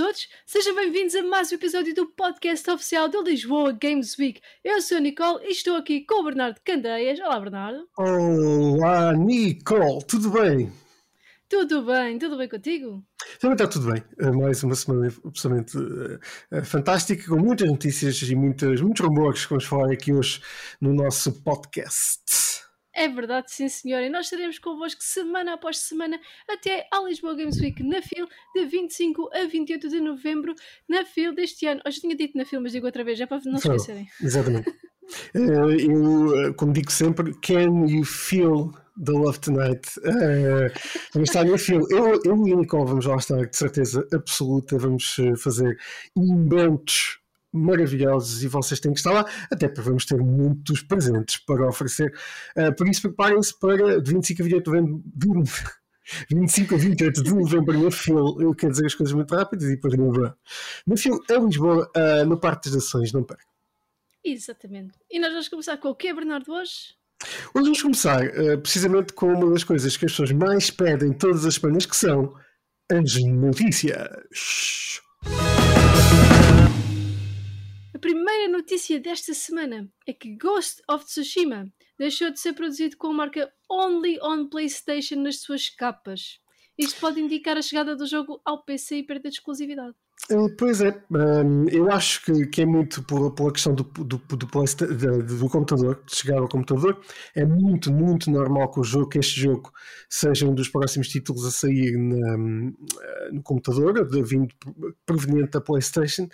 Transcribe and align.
todos, 0.00 0.28
sejam 0.46 0.74
bem-vindos 0.74 1.14
a 1.14 1.22
mais 1.22 1.52
um 1.52 1.56
episódio 1.56 1.94
do 1.94 2.06
podcast 2.06 2.70
oficial 2.70 3.06
da 3.06 3.20
Lisboa 3.20 3.70
Games 3.70 4.18
Week. 4.18 4.40
Eu 4.64 4.80
sou 4.80 4.96
a 4.96 5.00
Nicole 5.00 5.44
e 5.44 5.52
estou 5.52 5.76
aqui 5.76 6.06
com 6.06 6.22
o 6.22 6.24
Bernardo 6.24 6.58
Candeias. 6.64 7.20
Olá, 7.20 7.38
Bernardo. 7.38 7.86
Olá, 7.98 9.12
Nicole, 9.12 10.02
tudo 10.06 10.30
bem? 10.30 10.72
Tudo 11.50 11.84
bem, 11.84 12.18
tudo 12.18 12.38
bem 12.38 12.48
contigo? 12.48 13.04
Também 13.40 13.56
está 13.56 13.66
tudo 13.66 13.92
bem. 13.92 14.02
Eh, 14.20 14.30
mais 14.30 14.62
uma 14.62 14.74
semana 14.74 15.12
absolutamente 15.22 15.76
uh, 15.76 16.64
fantástica, 16.64 17.28
com 17.28 17.36
muitas 17.36 17.68
notícias 17.68 18.22
e 18.22 18.34
muitas, 18.34 18.80
muitos 18.80 19.04
rumores 19.04 19.44
que 19.44 19.50
vamos 19.50 19.66
falar 19.66 19.92
aqui 19.92 20.14
hoje 20.14 20.40
no 20.80 20.94
nosso 20.94 21.30
podcast. 21.42 22.22
É 22.94 23.08
verdade, 23.08 23.52
sim 23.52 23.68
senhor. 23.68 24.02
E 24.02 24.10
nós 24.10 24.26
estaremos 24.26 24.58
convosco 24.58 25.02
semana 25.02 25.54
após 25.54 25.78
semana 25.78 26.18
até 26.48 26.86
à 26.92 27.00
Lisboa 27.04 27.34
Games 27.34 27.60
Week 27.60 27.82
na 27.82 28.02
FIL, 28.02 28.26
de 28.54 28.64
25 28.66 29.30
a 29.32 29.46
28 29.46 29.88
de 29.88 30.00
novembro, 30.00 30.54
na 30.88 31.04
FIL 31.04 31.34
deste 31.34 31.66
ano. 31.66 31.80
Hoje 31.86 32.00
tinha 32.00 32.16
dito 32.16 32.36
na 32.36 32.44
FIL, 32.44 32.60
mas 32.60 32.72
digo 32.72 32.86
outra 32.86 33.04
vez, 33.04 33.20
é 33.20 33.26
para 33.26 33.40
não 33.44 33.58
se 33.58 33.68
esquecerem. 33.68 34.08
Exatamente. 34.20 34.68
Uh, 35.34 35.70
eu, 36.48 36.54
como 36.54 36.72
digo 36.72 36.90
sempre, 36.90 37.32
can 37.40 37.86
you 37.86 38.04
feel 38.04 38.72
the 39.02 39.12
love 39.12 39.38
tonight? 39.38 39.88
Uh, 40.00 40.70
vamos 41.14 41.28
estar 41.30 41.44
no 41.44 41.56
feel. 41.56 41.86
Eu, 41.90 42.20
eu 42.24 42.46
e 42.46 42.54
o 42.54 42.58
Nicole 42.58 42.86
vamos 42.86 43.06
lá 43.06 43.16
estar, 43.16 43.46
de 43.46 43.56
certeza 43.56 44.06
absoluta. 44.12 44.76
Vamos 44.78 45.16
fazer 45.38 45.78
inventos 46.16 47.19
maravilhosos 47.52 48.42
e 48.42 48.48
vocês 48.48 48.80
têm 48.80 48.92
que 48.92 48.98
estar 48.98 49.12
lá, 49.12 49.24
até 49.50 49.68
porque 49.68 49.82
vamos 49.82 50.04
ter 50.04 50.18
muitos 50.18 50.82
presentes 50.82 51.36
para 51.38 51.68
oferecer. 51.68 52.12
Uh, 52.56 52.74
por 52.74 52.88
isso, 52.88 53.02
preparem-se 53.02 53.58
para 53.58 54.00
de 54.00 54.12
25 54.12 54.42
a 54.42 54.44
28 54.44 55.02
de 55.04 55.28
novembro. 55.28 55.70
25 56.30 56.74
a 56.74 56.78
28 56.78 57.22
de 57.22 57.34
novembro 57.34 57.82
na 57.82 57.90
FIL, 57.90 58.40
eu 58.40 58.54
quero 58.54 58.72
dizer 58.72 58.86
as 58.86 58.94
coisas 58.94 59.14
muito 59.14 59.34
rápidas 59.34 59.68
e 59.68 59.76
depois 59.76 59.96
não 59.96 60.12
vou. 60.12 60.32
Na 60.86 60.96
FIL, 60.96 61.18
em 61.30 61.46
Lisboa, 61.46 61.90
uh, 61.96 62.26
no 62.26 62.38
Parque 62.38 62.68
das 62.68 62.84
Ações, 62.84 63.12
não 63.12 63.24
perca. 63.24 63.44
Exatamente. 64.24 64.98
E 65.10 65.18
nós 65.18 65.30
vamos 65.30 65.48
começar 65.48 65.76
com 65.78 65.88
o 65.88 65.94
que, 65.94 66.12
Bernardo, 66.12 66.52
hoje? 66.52 66.94
Hoje 67.54 67.64
vamos 67.64 67.82
começar 67.82 68.24
uh, 68.26 68.58
precisamente 68.60 69.12
com 69.12 69.32
uma 69.32 69.50
das 69.50 69.64
coisas 69.64 69.96
que 69.96 70.06
as 70.06 70.12
pessoas 70.12 70.32
mais 70.32 70.70
pedem 70.70 71.12
todas 71.12 71.44
as 71.44 71.54
semanas, 71.54 71.86
que 71.86 71.96
são 71.96 72.34
as 72.90 73.14
notícias 73.22 75.00
primeira 78.00 78.48
notícia 78.48 78.98
desta 78.98 79.34
semana 79.34 79.86
é 80.06 80.12
que 80.12 80.34
Ghost 80.34 80.82
of 80.90 81.04
Tsushima 81.04 81.70
deixou 81.98 82.30
de 82.30 82.40
ser 82.40 82.54
produzido 82.54 82.96
com 82.96 83.08
a 83.08 83.12
marca 83.12 83.52
Only 83.70 84.18
on 84.22 84.48
PlayStation 84.48 85.16
nas 85.16 85.40
suas 85.42 85.68
capas. 85.68 86.40
Isto 86.78 86.98
pode 86.98 87.20
indicar 87.20 87.58
a 87.58 87.62
chegada 87.62 87.94
do 87.94 88.06
jogo 88.06 88.40
ao 88.42 88.64
PC 88.64 88.96
e 88.96 89.02
perda 89.02 89.28
de 89.28 89.36
exclusividade. 89.36 89.94
Eh, 90.28 90.48
pois 90.58 90.80
é, 90.80 91.02
um, 91.10 91.68
eu 91.68 91.90
acho 91.90 92.24
que, 92.24 92.46
que, 92.46 92.62
é 92.62 92.66
muito 92.66 93.02
por, 93.02 93.32
pela 93.32 93.52
questão 93.52 93.74
do, 93.74 93.84
do, 93.84 94.04
do, 94.04 94.18
do, 94.18 94.36
do 94.36 95.48
computador, 95.48 96.02
de 96.06 96.14
chegar 96.14 96.38
ao 96.38 96.48
computador. 96.48 97.00
É 97.34 97.44
muito, 97.44 97.92
muito 97.92 98.30
normal 98.30 98.70
que 98.70 98.80
o 98.80 98.84
jogo, 98.84 99.08
que 99.08 99.18
este 99.18 99.40
jogo 99.40 99.72
seja 100.08 100.46
um 100.46 100.54
dos 100.54 100.68
próximos 100.68 101.08
títulos 101.08 101.44
a 101.46 101.50
sair 101.50 101.96
na, 101.96 102.34
eh, 102.34 103.30
no 103.32 103.42
computador, 103.42 104.06
vindo 104.24 104.54
proveniente 105.06 105.52
da 105.52 105.60
PlayStation. 105.60 106.28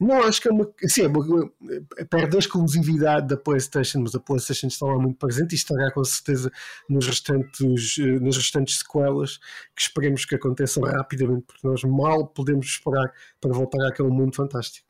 Não 0.00 0.22
acho 0.22 0.42
que 0.42 0.48
é 0.48 0.52
uma. 0.52 0.68
Sim, 0.86 1.02
é 1.02 1.08
uma, 1.08 1.50
é 1.98 2.04
perde 2.04 2.36
a 2.36 2.38
exclusividade 2.38 3.28
da 3.28 3.36
PlayStation, 3.36 4.00
mas 4.00 4.14
a 4.14 4.20
PlayStation 4.20 4.66
está 4.66 4.86
lá 4.86 4.98
muito 4.98 5.18
presente 5.18 5.52
e 5.52 5.56
estará 5.56 5.90
com 5.92 6.04
certeza 6.04 6.52
nos 6.88 7.06
restantes, 7.06 7.96
eh, 7.98 8.20
nas 8.20 8.36
restantes 8.36 8.78
sequelas 8.78 9.38
que 9.74 9.82
esperemos 9.82 10.24
que 10.24 10.34
aconteçam 10.34 10.82
rapidamente, 10.84 11.44
porque 11.46 11.66
nós 11.66 11.82
mal 11.84 12.26
podemos 12.26 12.66
esperar 12.66 13.12
para 13.40 13.52
voltar 13.52 13.86
àquele 13.86 14.08
mundo 14.08 14.34
fantástico. 14.34 14.86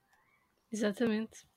Exatamente. 0.73 1.49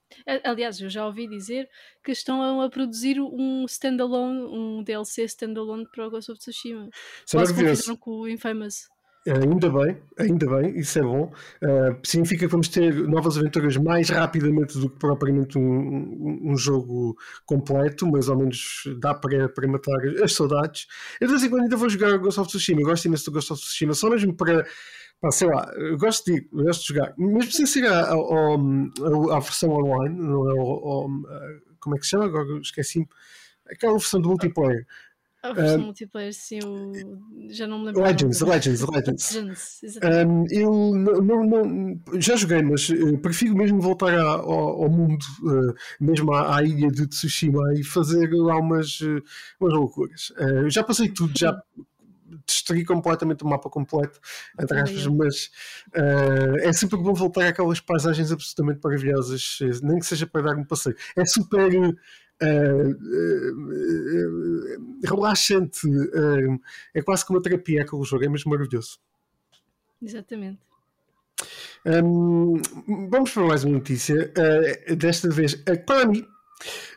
Aliás, 0.44 0.80
eu 0.80 0.90
já 0.90 1.06
ouvi 1.06 1.28
dizer 1.28 1.70
que 2.04 2.12
estão 2.12 2.62
a 2.62 2.70
produzir 2.70 3.20
um 3.20 3.66
standalone, 3.66 4.42
um 4.44 4.84
DLC 4.84 5.24
standalone 5.24 5.88
para 5.92 6.08
o 6.08 6.10
Ghost 6.10 6.32
of 6.32 6.40
Tsushima. 6.40 6.88
É 6.88 7.32
Quase 7.32 7.54
como 7.86 7.98
com 7.98 8.12
o 8.12 8.28
Infamous. 8.28 8.88
Ainda 9.26 9.70
bem, 9.70 9.98
ainda 10.20 10.46
bem, 10.50 10.78
isso 10.78 11.00
é 11.00 11.02
bom. 11.02 11.32
Uh, 11.62 11.98
significa 12.04 12.46
que 12.46 12.52
vamos 12.52 12.68
ter 12.68 12.94
novas 13.08 13.38
aventuras 13.38 13.78
mais 13.78 14.10
rapidamente 14.10 14.78
do 14.78 14.90
que 14.90 15.00
propriamente 15.00 15.58
um, 15.58 16.52
um, 16.52 16.58
jogo 16.58 17.16
completo, 17.46 18.06
mas 18.06 18.28
ao 18.28 18.38
menos 18.38 18.84
dá 19.00 19.14
para, 19.14 19.48
para 19.48 19.66
matar 19.66 19.98
as 20.22 20.34
saudades. 20.34 20.88
Eu 21.22 21.28
de 21.28 21.34
vez 21.34 21.44
em 21.46 21.50
quando 21.50 21.64
ainda 21.64 21.78
vou 21.78 21.90
jogar 21.90 22.18
Ghost 22.18 22.38
of 22.38 22.50
Tsushima, 22.50 22.82
eu 22.82 22.86
gosto 22.86 23.06
imenso 23.06 23.24
do 23.26 23.32
Ghost 23.32 23.54
of 23.54 23.62
Tsushima, 23.62 23.94
só 23.94 24.10
mesmo 24.10 24.36
para 24.36 24.66
sei 25.32 25.48
lá, 25.48 25.72
eu 25.78 25.98
gosto 25.98 26.26
de, 26.26 26.46
eu 26.52 26.66
gosto 26.66 26.82
de 26.82 26.88
jogar, 26.88 27.14
mesmo 27.18 27.50
sem 27.50 27.66
ser 27.66 27.86
a, 27.86 28.02
a, 28.02 28.14
a, 28.14 29.38
a 29.38 29.40
versão 29.40 29.70
online, 29.70 30.20
não 30.20 30.52
é? 30.52 31.60
Como 31.80 31.96
é 31.96 32.00
que 32.00 32.04
se 32.04 32.12
chama? 32.12 32.26
Agora 32.26 32.60
esqueci-me. 32.60 33.08
Aquela 33.70 33.94
versão 33.94 34.20
do 34.20 34.28
multiplayer. 34.28 34.86
A 35.44 35.52
versão 35.52 35.81
multiplayer, 35.81 36.34
sim, 36.34 36.59
o... 36.66 36.94
já 37.50 37.68
não 37.68 37.80
me 37.80 37.88
lembro. 37.88 38.02
Legends, 38.02 38.40
Legends, 38.40 38.81
Legends. 38.81 39.36
Legends 39.36 40.00
um, 40.02 40.46
eu 40.50 40.72
não, 40.96 41.22
não, 41.22 41.66
não, 41.66 42.02
já 42.22 42.38
joguei, 42.38 42.62
mas 42.62 42.88
uh, 42.90 43.18
prefiro 43.18 43.54
mesmo 43.54 43.81
voltar 43.81 44.18
a, 44.18 44.24
ao, 44.24 44.84
ao, 44.84 44.90
mundo, 44.90 45.22
uh, 45.42 45.76
mesmo 46.00 46.31
à, 46.31 46.58
à, 46.58 46.64
ilha 46.64 46.90
de 46.90 47.06
Tsushima 47.08 47.62
e 47.76 47.84
fazer 47.84 48.31
lá 48.31 48.58
umas, 48.58 49.02
uh, 49.02 49.22
umas 49.59 49.74
loucuras. 49.74 50.31
já 50.70 50.81
passei 50.81 51.09
tudo, 51.09 51.34
já 51.38 51.62
destruí 52.48 52.86
completamente 52.86 53.44
o 53.44 53.48
mapa 53.48 53.70
completo, 53.70 54.20
entre 54.60 54.80
aspas, 54.80 55.08
mas 55.08 55.52
uh, 55.90 56.58
é 56.62 56.72
sempre 56.72 56.98
bom 56.98 57.14
voltar 57.14 57.48
àquelas 57.48 57.81
paisagens 57.81 58.31
absolutamente 58.31 58.80
maravilhosas, 58.81 59.60
nem 59.81 60.00
que 60.00 60.06
seja 60.06 60.25
para 60.25 60.42
dar 60.42 60.56
um 60.56 60.64
passeio. 60.64 60.96
É 61.18 61.25
super. 61.25 61.70
Uh, 62.44 62.92
uh, 62.92 64.34
relaxante, 65.06 65.88
é 66.94 67.02
quase 67.02 67.26
como 67.26 67.38
uma 67.38 67.44
terapia 67.44 67.84
aquele 67.84 68.04
jogo, 68.04 68.26
é 68.26 68.30
mesmo 68.30 68.52
maravilhoso. 68.52 69.00
Exatamente. 70.02 70.59
Um, 71.86 72.62
vamos 73.09 73.31
para 73.31 73.44
mais 73.44 73.64
uma 73.64 73.74
notícia. 73.74 74.31
desta 74.98 75.30
vez 75.30 75.62
a 75.66 75.78
Konami 75.78 76.28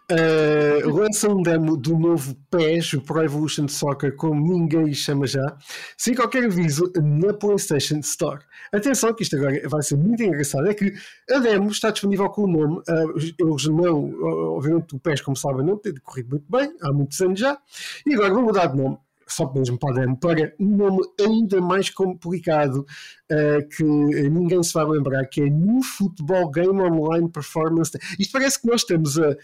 Uh, 0.09 0.89
lança 0.89 1.29
um 1.29 1.43
demo 1.43 1.77
do 1.77 1.99
novo 1.99 2.37
PES, 2.49 2.93
o 2.93 3.01
Pro 3.01 3.25
Evolution 3.25 3.67
Soccer, 3.67 4.15
como 4.15 4.41
ninguém 4.41 4.95
chama 4.95 5.27
já, 5.27 5.59
sem 5.99 6.15
qualquer 6.15 6.45
aviso 6.45 6.93
na 7.03 7.35
PlayStation 7.35 7.99
Store. 7.99 8.41
Atenção, 8.73 9.13
que 9.13 9.25
isto 9.25 9.35
agora 9.35 9.69
vai 9.69 9.83
ser 9.83 9.97
muito 9.97 10.23
engraçado: 10.23 10.69
é 10.69 10.75
que 10.75 10.95
a 11.29 11.41
demo 11.41 11.71
está 11.71 11.91
disponível 11.91 12.31
com 12.31 12.43
o 12.43 12.47
nome. 12.47 12.77
Uh, 12.89 13.19
eles 13.19 13.67
não, 13.67 14.13
obviamente, 14.55 14.95
o 14.95 15.01
PES, 15.01 15.23
como 15.23 15.37
sabem, 15.37 15.67
não 15.67 15.77
tem 15.77 15.93
decorrido 15.93 16.31
muito 16.31 16.47
bem, 16.49 16.73
há 16.83 16.93
muitos 16.93 17.21
anos 17.21 17.41
já, 17.41 17.59
e 18.07 18.15
agora 18.15 18.33
vão 18.33 18.45
mudar 18.45 18.67
de 18.67 18.77
nome 18.77 18.99
só 19.29 19.53
mesmo 19.53 19.77
para 19.77 19.95
demo, 20.01 20.17
para 20.17 20.55
um 20.61 20.77
nome 20.77 21.03
ainda 21.21 21.61
mais 21.61 21.91
complicado 21.91 22.87
uh, 23.33 23.69
que 23.77 23.83
ninguém 23.83 24.63
se 24.63 24.73
vai 24.73 24.85
lembrar, 24.85 25.27
que 25.27 25.43
é 25.43 25.51
New 25.51 25.83
Football 25.83 26.51
Game 26.51 26.81
Online 26.81 27.29
Performance. 27.29 27.99
Isto 28.21 28.33
parece 28.33 28.61
que 28.61 28.69
nós 28.69 28.85
temos 28.85 29.19
a, 29.19 29.37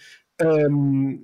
um, 0.45 1.23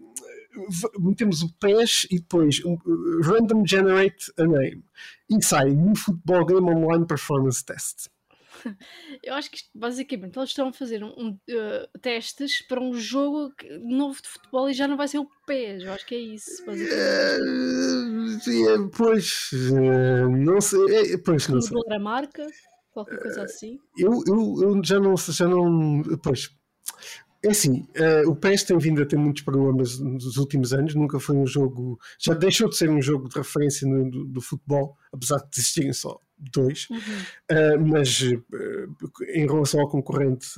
metemos 0.99 1.43
o 1.43 1.53
PES 1.55 2.07
e 2.11 2.19
depois 2.19 2.65
um, 2.65 2.77
Random 3.23 3.65
Generate 3.67 4.33
a 4.39 4.45
Name 4.45 4.85
e 5.31 5.43
sai 5.43 5.71
New 5.71 5.95
Football 5.95 6.47
Game 6.47 6.71
Online 6.71 7.07
Performance 7.07 7.65
Test. 7.65 8.09
Eu 9.23 9.35
acho 9.35 9.51
que 9.51 9.59
basicamente 9.75 10.39
eles 10.39 10.51
estão 10.51 10.69
a 10.69 10.73
fazer 10.73 11.03
um, 11.05 11.13
um 11.17 11.31
uh, 11.31 11.99
testes 12.01 12.63
para 12.63 12.81
um 12.81 12.95
jogo 12.95 13.53
novo 13.83 14.21
de 14.21 14.29
futebol 14.29 14.69
e 14.69 14.75
já 14.75 14.89
não 14.89 14.97
vai 14.97 15.09
ser 15.09 15.19
o 15.19 15.29
PES. 15.47 15.85
Eu 15.85 15.93
acho 15.93 16.07
que 16.07 16.15
é 16.15 16.19
isso. 16.19 16.65
Basicamente. 16.65 18.51
Uh, 18.51 18.91
pois, 18.91 19.51
não 20.45 20.61
sei. 20.61 21.15
É, 21.15 21.19
pois, 21.19 21.49
não 21.49 21.61
sei. 21.61 21.77
a 21.91 21.99
marca, 21.99 22.47
qualquer 22.91 23.21
coisa 23.21 23.43
assim. 23.45 23.79
Eu, 23.97 24.23
eu, 24.27 24.63
eu 24.63 24.85
já 24.85 24.99
não 24.99 25.17
já 25.17 25.47
não. 25.47 26.03
Pois, 26.23 26.51
é 27.43 27.51
assim, 27.51 27.87
uh, 27.97 28.29
o 28.29 28.35
PES 28.35 28.65
tem 28.65 28.79
vindo 28.79 29.01
a 29.01 29.07
ter 29.07 29.17
muitos 29.17 29.43
problemas 29.43 29.99
nos 29.99 30.37
últimos 30.37 30.73
anos, 30.73 30.95
nunca 30.95 31.21
foi 31.21 31.37
um 31.37 31.47
jogo, 31.47 31.99
já 32.19 32.35
deixou 32.35 32.69
de 32.69 32.77
ser 32.77 32.91
um 32.91 33.01
jogo 33.01 33.29
de 33.29 33.37
referência 33.37 33.87
no, 33.87 34.11
do, 34.11 34.25
do, 34.25 34.41
futebol, 34.41 34.97
apesar 35.13 35.39
de 35.39 35.49
existirem 35.57 35.93
só 35.93 36.21
dois, 36.37 36.89
uhum. 36.91 36.99
uh, 36.99 37.87
mas 37.87 38.21
uh, 38.23 39.25
em 39.29 39.47
relação 39.47 39.81
ao 39.81 39.89
concorrente 39.89 40.49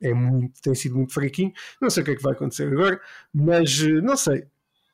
é 0.00 0.12
muito, 0.12 0.60
tem 0.60 0.74
sido 0.74 0.96
muito 0.96 1.14
fraquinho, 1.14 1.52
não 1.80 1.88
sei 1.88 2.02
o 2.02 2.06
que 2.06 2.10
é 2.12 2.16
que 2.16 2.22
vai 2.22 2.32
acontecer 2.32 2.66
agora, 2.66 3.00
mas 3.32 3.80
não 4.02 4.16
sei, 4.16 4.44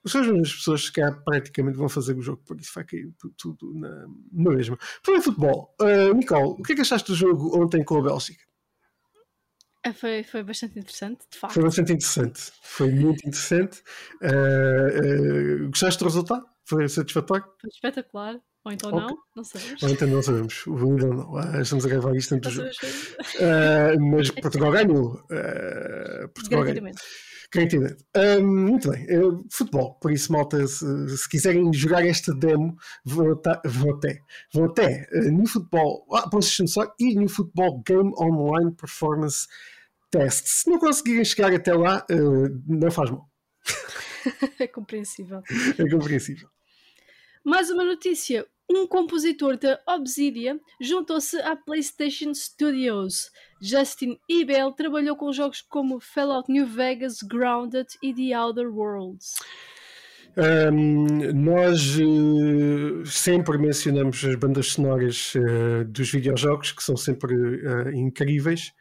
são 0.05 0.21
as 0.21 0.27
mesmas 0.27 0.55
pessoas 0.55 0.91
que 0.91 1.01
praticamente 1.25 1.79
vão 1.79 1.89
fazer 1.89 2.15
o 2.17 2.21
jogo, 2.23 2.43
por 2.47 2.61
isso 2.61 2.73
vai 2.75 2.85
cair 2.85 3.11
tudo 3.37 3.73
na, 3.75 4.07
na 4.33 4.51
mesma. 4.51 4.79
Por 5.03 5.21
futebol, 5.21 5.75
Nicole, 6.15 6.57
o 6.59 6.63
que 6.63 6.73
é 6.73 6.75
que 6.77 6.81
achaste 6.83 7.11
do 7.11 7.17
jogo 7.17 7.59
ontem 7.63 7.83
com 7.83 7.99
a 7.99 8.03
Bélgica? 8.03 8.48
É, 9.89 9.93
foi, 9.93 10.23
foi 10.23 10.43
bastante 10.43 10.79
interessante, 10.79 11.21
de 11.31 11.39
facto. 11.39 11.55
Foi 11.55 11.63
bastante 11.63 11.93
interessante. 11.93 12.53
Foi 12.63 12.91
muito 12.91 13.27
interessante. 13.27 13.83
Uh, 14.23 15.65
uh, 15.65 15.69
gostaste 15.69 15.99
do 15.99 16.05
resultado? 16.05 16.45
Foi 16.65 16.89
satisfatório? 16.89 17.45
Foi 17.61 17.71
espetacular. 17.71 18.39
Ou 18.65 18.73
então 18.73 18.91
okay. 18.91 19.01
não, 19.01 19.19
não 19.37 19.45
sabemos. 19.45 19.83
Ou 19.83 19.89
então 19.89 20.09
não 20.09 20.23
sabemos. 20.23 20.65
Não. 20.67 21.37
Ah, 21.39 21.63
estamos 21.63 21.87
a 21.87 21.89
gravar 21.89 22.15
isto 22.15 22.37
do 22.37 22.51
jogo. 22.51 22.69
Uh, 22.69 24.11
mas 24.11 24.31
Portugal 24.31 24.73
ganhou. 24.73 25.15
Uh, 25.31 26.29
Portugal 26.35 26.65
ganhou. 26.65 26.93
Um, 28.15 28.47
muito 28.47 28.91
bem. 28.91 29.07
Uh, 29.07 29.43
futebol. 29.51 29.95
Por 29.95 30.13
isso, 30.13 30.31
malta, 30.31 30.67
se, 30.67 31.17
se, 31.17 31.29
quiserem 31.29 31.73
jogar 31.73 32.07
esta 32.07 32.35
demo, 32.35 32.77
vou, 33.05 33.35
ta, 33.37 33.53
até, 33.53 34.21
vou 34.53 34.67
até 34.67 35.09
uh, 35.13 35.33
no 35.33 35.47
futebol, 35.47 36.05
ah, 36.13 36.29
PlayStation 36.29 36.67
só 36.67 36.95
e 37.01 37.15
no 37.15 37.27
futebol 37.27 37.83
Game 37.87 38.13
Online 38.21 38.71
Performance 38.73 39.47
Test. 40.11 40.47
Se 40.47 40.71
não 40.71 40.79
conseguirem 40.79 41.25
chegar 41.25 41.53
até 41.53 41.75
lá, 41.75 42.05
uh, 42.11 42.63
não 42.67 42.91
faz 42.91 43.11
mal. 43.11 43.29
é 44.59 44.67
compreensível. 44.67 45.43
É 45.79 45.89
compreensível. 45.89 46.49
Mais 47.45 47.71
uma 47.71 47.85
notícia. 47.85 48.47
Um 48.71 48.87
compositor 48.87 49.57
da 49.57 49.81
Obsidian 49.89 50.61
juntou-se 50.79 51.39
à 51.41 51.57
PlayStation 51.57 52.35
Studios. 52.35 53.31
Justin 53.63 54.19
Ebel 54.29 54.73
trabalhou 54.73 55.17
com 55.17 55.33
jogos 55.33 55.63
como 55.63 56.01
Fallout 56.01 56.53
New 56.53 56.67
Vegas, 56.67 57.23
Grounded 57.23 57.89
e 58.03 58.13
The 58.13 58.39
Outer 58.39 58.69
Worlds. 58.69 59.37
Um, 60.37 61.33
nós 61.33 61.97
uh, 61.99 63.05
sempre 63.07 63.57
mencionamos 63.59 64.23
as 64.23 64.35
bandas 64.37 64.69
sonoras 64.69 65.35
uh, 65.35 65.85
dos 65.87 66.13
videojogos, 66.13 66.71
que 66.71 66.83
são 66.83 66.97
sempre 66.97 67.35
uh, 67.35 67.91
incríveis, 67.93 68.73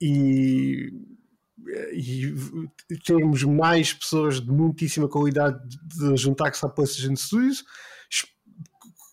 e, 0.00 0.90
e, 1.92 2.98
temos 3.04 3.42
mais 3.44 3.92
pessoas 3.92 4.40
de 4.40 4.50
muitíssima 4.50 5.08
qualidade 5.08 5.58
de 5.68 6.16
juntar-se 6.16 6.64
à 6.64 6.68
PlayStation 6.68 7.16
Studios 7.16 7.64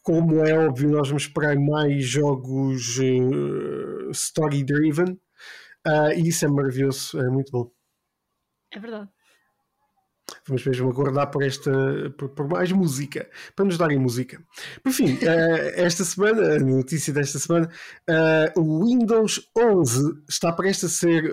como 0.04 0.46
é 0.46 0.54
óbvio, 0.68 0.90
nós 0.90 1.08
vamos 1.08 1.24
esperar 1.24 1.56
mais 1.58 2.04
jogos 2.04 2.98
uh, 2.98 4.12
story-driven 4.12 5.14
uh, 5.88 6.12
e 6.14 6.28
isso 6.28 6.46
é 6.46 6.50
maravilhoso, 6.50 7.18
é 7.18 7.30
muito 7.30 7.50
bom. 7.52 7.72
É 8.72 8.80
verdade. 8.80 9.10
Vamos 10.48 10.66
mesmo 10.66 10.90
aguardar 10.90 11.32
por, 11.32 11.44
esta, 11.44 11.72
por, 12.18 12.30
por, 12.30 12.48
mais 12.48 12.72
música, 12.72 13.30
para 13.56 13.66
nos 13.66 13.78
darem 13.78 13.98
música. 13.98 14.42
Por 14.84 14.92
fim, 14.92 15.14
uh, 15.14 15.72
esta 15.76 16.04
semana, 16.04 16.56
a 16.56 16.60
notícia 16.60 17.14
desta 17.14 17.40
semana, 17.40 17.70
o 18.56 18.86
Windows 18.86 19.50
11 19.58 20.24
está 20.28 20.52
prestes 20.52 20.86
a 20.86 20.90
ser 20.90 21.32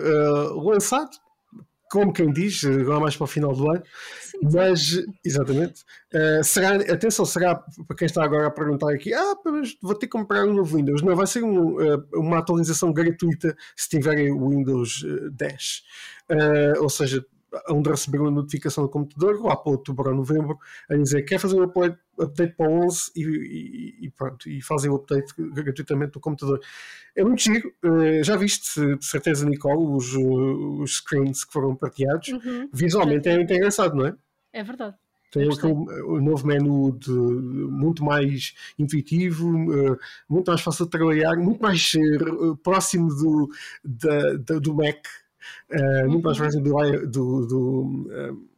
lançado 0.55 1.11
como 1.91 2.13
quem 2.13 2.31
diz, 2.31 2.63
agora 2.63 3.01
mais 3.01 3.17
para 3.17 3.25
o 3.25 3.27
final 3.27 3.53
do 3.53 3.69
ano, 3.69 3.83
sim, 4.21 4.39
mas, 4.41 5.03
exatamente, 5.25 5.81
uh, 6.13 6.41
será, 6.41 6.75
atenção, 6.75 7.25
será 7.25 7.53
para 7.85 7.97
quem 7.97 8.05
está 8.05 8.23
agora 8.23 8.47
a 8.47 8.51
perguntar 8.51 8.93
aqui, 8.93 9.13
ah, 9.13 9.35
mas 9.43 9.75
vou 9.81 9.93
ter 9.93 10.07
que 10.07 10.11
comprar 10.13 10.45
um 10.45 10.53
novo 10.53 10.77
Windows, 10.77 11.01
não, 11.01 11.13
vai 11.17 11.27
ser 11.27 11.43
um, 11.43 11.75
uh, 11.75 12.07
uma 12.13 12.39
atualização 12.39 12.93
gratuita 12.93 13.53
se 13.75 13.89
tiverem 13.89 14.31
o 14.31 14.49
Windows 14.49 15.03
10, 15.33 15.83
uh, 16.29 16.33
eh, 16.33 16.73
ou 16.79 16.89
seja, 16.89 17.25
onde 17.69 17.89
receber 17.89 18.19
uma 18.19 18.31
notificação 18.31 18.83
do 18.83 18.89
computador 18.89 19.41
lá 19.41 19.55
para 19.55 19.71
outubro 19.71 20.09
ou 20.09 20.15
novembro 20.15 20.57
a 20.89 20.95
dizer 20.95 21.23
quer 21.23 21.39
fazer 21.39 21.55
um 21.55 21.63
update, 21.63 22.55
para 22.55 22.69
o 22.69 22.85
11 22.85 23.11
e, 23.15 23.21
e, 23.21 24.05
e, 24.05 24.09
pronto, 24.11 24.49
e 24.49 24.61
fazem 24.61 24.89
o 24.89 24.95
update 24.95 25.33
gratuitamente 25.37 26.13
do 26.13 26.19
computador. 26.19 26.59
É 27.15 27.23
muito 27.23 27.41
giro, 27.41 27.73
uh, 27.83 28.23
já 28.23 28.35
viste 28.35 28.79
de 28.97 29.05
certeza, 29.05 29.45
Nicole, 29.45 29.95
os, 29.95 30.13
os 30.13 30.97
screens 30.97 31.43
que 31.43 31.51
foram 31.51 31.75
partilhados. 31.75 32.29
Uhum. 32.29 32.69
Visualmente 32.71 33.27
é 33.27 33.35
muito 33.35 33.53
engraçado, 33.53 33.95
não 33.95 34.05
é? 34.05 34.15
É 34.53 34.63
verdade. 34.63 34.95
Tem 35.31 35.47
o 35.47 36.19
novo 36.19 36.45
menu 36.45 36.91
de, 36.91 37.09
muito 37.09 38.03
mais 38.03 38.53
intuitivo, 38.77 39.47
uh, 39.47 39.97
muito 40.29 40.47
mais 40.47 40.59
fácil 40.59 40.85
de 40.85 40.91
trabalhar, 40.91 41.37
muito 41.37 41.61
mais 41.61 41.93
uh, 41.93 42.55
próximo 42.57 43.07
do, 43.07 43.49
da, 43.81 44.33
da, 44.33 44.59
do 44.59 44.75
Mac 44.75 45.07
Uh, 45.71 46.09
muito 46.09 46.23
mais 46.23 46.37
próximo 46.37 46.63
do. 46.63 47.07
do, 47.07 47.47
do 47.47 47.81
uh, 48.09 48.49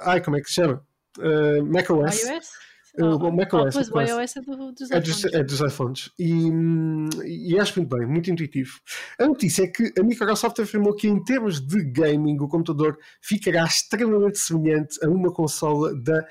ai, 0.00 0.22
como 0.22 0.36
é 0.36 0.40
que 0.40 0.48
se 0.48 0.54
chama? 0.54 0.84
Uh, 1.18 1.64
macOS. 1.64 2.22
iOS? 2.22 2.50
Uh, 2.98 3.16
o 3.16 3.32
macOS. 3.32 3.76
Oh, 3.76 3.92
pois, 3.92 4.12
o 4.12 4.20
iOS 4.20 4.36
é 4.36 4.40
do, 4.40 4.72
dos 4.72 4.90
é 4.90 4.98
iPhones. 4.98 5.24
É 5.32 5.42
dos, 5.42 5.60
iPhones. 5.60 6.10
E, 6.18 6.50
e, 7.24 7.58
acho 7.58 7.80
muito 7.80 7.96
bem, 7.96 8.06
muito 8.06 8.30
intuitivo. 8.30 8.78
A 9.18 9.26
notícia 9.26 9.64
é 9.64 9.66
que 9.66 9.92
a 9.98 10.02
Microsoft 10.02 10.58
afirmou 10.60 10.94
que, 10.94 11.08
em 11.08 11.22
termos 11.22 11.60
de 11.60 11.82
gaming, 11.84 12.38
o 12.40 12.48
computador 12.48 12.96
ficará 13.20 13.64
extremamente 13.64 14.38
semelhante 14.38 15.04
a 15.04 15.08
uma 15.08 15.32
consola 15.32 15.94
da 15.94 16.24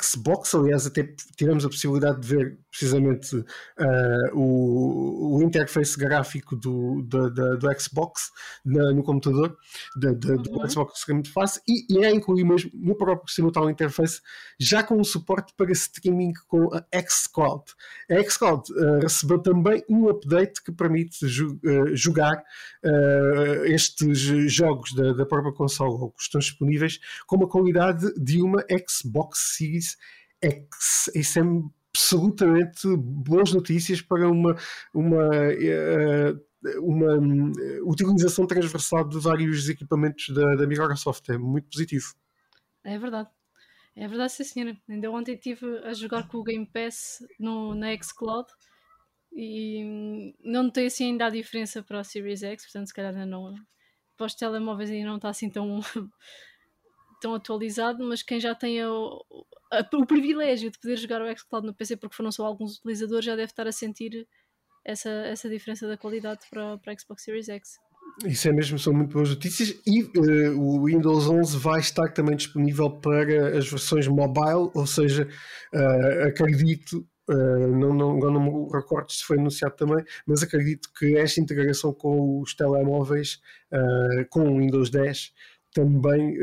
Xbox, 0.00 0.54
aliás, 0.54 0.86
até 0.86 1.14
tivemos 1.36 1.64
a 1.64 1.68
possibilidade 1.68 2.20
de 2.20 2.28
ver 2.28 2.58
precisamente 2.70 3.36
uh, 3.36 3.44
o, 4.34 5.38
o 5.38 5.42
interface 5.42 5.98
gráfico 5.98 6.56
do, 6.56 7.02
do, 7.02 7.30
do, 7.30 7.58
do 7.58 7.80
Xbox 7.80 8.30
na, 8.64 8.92
no 8.92 9.02
computador, 9.02 9.56
do, 9.96 10.14
do 10.14 10.50
uhum. 10.50 10.68
Xbox 10.68 11.04
é 11.08 11.12
muito 11.12 11.32
fácil, 11.32 11.60
e, 11.68 11.92
e 11.92 12.04
é 12.04 12.10
incluir 12.10 12.44
mesmo 12.44 12.70
no 12.74 12.94
próprio 12.94 13.32
simultâneo 13.32 13.70
interface, 13.70 14.20
já 14.58 14.82
com 14.82 15.00
o 15.00 15.04
suporte 15.04 15.52
para 15.56 15.72
streaming 15.72 16.32
com 16.46 16.70
a 16.74 16.84
xCloud. 17.08 17.64
A 18.10 18.22
xCloud 18.22 18.72
uh, 18.72 19.00
recebeu 19.00 19.38
também 19.38 19.82
um 19.88 20.08
update 20.08 20.62
que 20.62 20.72
permite 20.72 21.26
ju, 21.26 21.58
uh, 21.64 21.96
jogar 21.96 22.42
estes 23.66 24.18
jogos 24.50 24.94
da, 24.94 25.12
da 25.12 25.26
própria 25.26 25.52
console, 25.52 26.10
que 26.12 26.22
estão 26.22 26.38
disponíveis, 26.38 26.98
com 27.26 27.36
uma 27.36 27.48
qualidade 27.48 28.12
de 28.16 28.40
uma 28.42 28.64
Xbox 28.88 29.56
Series 29.56 29.96
X. 30.42 31.10
Isso 31.14 31.38
é 31.38 31.42
absolutamente 32.00 32.88
boas 32.96 33.52
notícias 33.52 34.00
para 34.00 34.28
uma, 34.28 34.56
uma, 34.94 35.28
eh, 35.34 36.34
uma 36.78 37.18
utilização 37.84 38.46
transversal 38.46 39.06
de 39.06 39.18
vários 39.18 39.68
equipamentos 39.68 40.30
da, 40.30 40.56
da 40.56 40.66
Microsoft. 40.66 41.28
É 41.28 41.36
muito 41.36 41.68
positivo. 41.68 42.14
É 42.82 42.98
verdade. 42.98 43.28
É 43.94 44.08
verdade, 44.08 44.32
sim, 44.32 44.44
senhora. 44.44 44.76
Ainda 44.88 45.10
ontem 45.10 45.34
estive 45.34 45.66
a 45.84 45.92
jogar 45.92 46.26
com 46.26 46.38
o 46.38 46.42
Game 46.42 46.66
Pass 46.66 47.18
no, 47.38 47.74
na 47.74 47.94
Xcloud 48.02 48.48
e 49.32 50.34
não 50.42 50.64
notei 50.64 50.86
assim 50.86 51.06
ainda 51.06 51.26
a 51.26 51.30
diferença 51.30 51.82
para 51.82 52.00
a 52.00 52.04
Series 52.04 52.42
X, 52.42 52.64
portanto, 52.64 52.86
se 52.86 52.94
calhar 52.94 53.12
ainda 53.12 53.26
não. 53.26 53.54
Para 54.16 54.26
os 54.26 54.34
telemóveis 54.34 54.90
ainda 54.90 55.08
não 55.08 55.16
está 55.16 55.28
assim 55.28 55.50
tão, 55.50 55.80
tão 57.20 57.34
atualizado, 57.34 58.02
mas 58.04 58.22
quem 58.22 58.40
já 58.40 58.54
tem 58.54 58.82
o, 58.84 59.24
o 59.94 60.06
privilégio 60.06 60.70
de 60.70 60.78
poder 60.78 60.96
jogar 60.96 61.22
o 61.22 61.36
xCloud 61.36 61.66
no 61.66 61.74
PC, 61.74 61.96
porque 61.96 62.16
foram 62.16 62.32
só 62.32 62.44
alguns 62.44 62.78
utilizadores, 62.78 63.24
já 63.24 63.36
deve 63.36 63.52
estar 63.52 63.66
a 63.66 63.72
sentir 63.72 64.26
essa, 64.84 65.10
essa 65.10 65.48
diferença 65.48 65.86
da 65.86 65.96
qualidade 65.96 66.40
para, 66.50 66.78
para 66.78 66.92
a 66.92 66.98
Xbox 66.98 67.22
Series 67.22 67.48
X. 67.48 67.78
Isso 68.24 68.48
é 68.48 68.52
mesmo, 68.52 68.78
são 68.78 68.92
muito 68.92 69.12
boas 69.12 69.30
notícias. 69.30 69.76
E 69.86 70.02
uh, 70.02 70.60
o 70.60 70.84
Windows 70.84 71.28
11 71.28 71.56
vai 71.58 71.80
estar 71.80 72.08
também 72.12 72.36
disponível 72.36 72.90
para 72.90 73.56
as 73.56 73.68
versões 73.68 74.06
mobile, 74.08 74.70
ou 74.74 74.86
seja, 74.86 75.28
uh, 75.72 76.26
acredito, 76.26 77.06
uh, 77.30 77.68
não, 77.68 77.94
não, 77.94 78.18
não 78.18 78.40
me 78.40 78.72
recordo 78.72 79.10
se 79.12 79.24
foi 79.24 79.38
anunciado 79.38 79.76
também, 79.76 80.04
mas 80.26 80.42
acredito 80.42 80.90
que 80.98 81.16
esta 81.16 81.40
integração 81.40 81.92
com 81.94 82.40
os 82.40 82.54
telemóveis, 82.54 83.40
com 84.28 84.40
o 84.40 84.58
Windows 84.58 84.90
10, 84.90 85.32
também 85.72 86.36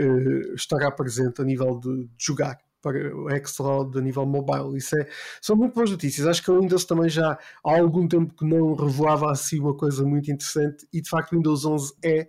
estará 0.56 0.90
presente 0.90 1.42
a 1.42 1.44
nível 1.44 1.78
de, 1.80 2.06
de 2.06 2.26
jogar 2.26 2.58
para 2.88 3.16
o 3.16 3.28
Xcloud 3.46 3.98
a 3.98 4.02
nível 4.02 4.26
mobile. 4.26 4.78
Isso 4.78 4.98
é, 4.98 5.08
são 5.42 5.56
muito 5.56 5.74
boas 5.74 5.92
notícias. 5.92 6.28
Acho 6.28 6.44
que 6.44 6.52
o 6.52 6.60
Windows 6.60 6.86
também 6.86 7.10
já 7.10 7.38
há 7.64 7.80
algum 7.80 8.08
tempo 8.08 8.34
que 8.34 8.46
não 8.46 8.76
revelava 8.76 9.32
assim 9.32 9.60
uma 9.60 9.76
coisa 9.76 10.06
muito 10.06 10.32
interessante 10.32 10.88
e 10.94 11.02
de 11.02 11.10
facto 11.10 11.34
o 11.34 11.36
Windows 11.36 11.66
11 11.66 11.94
é 12.04 12.28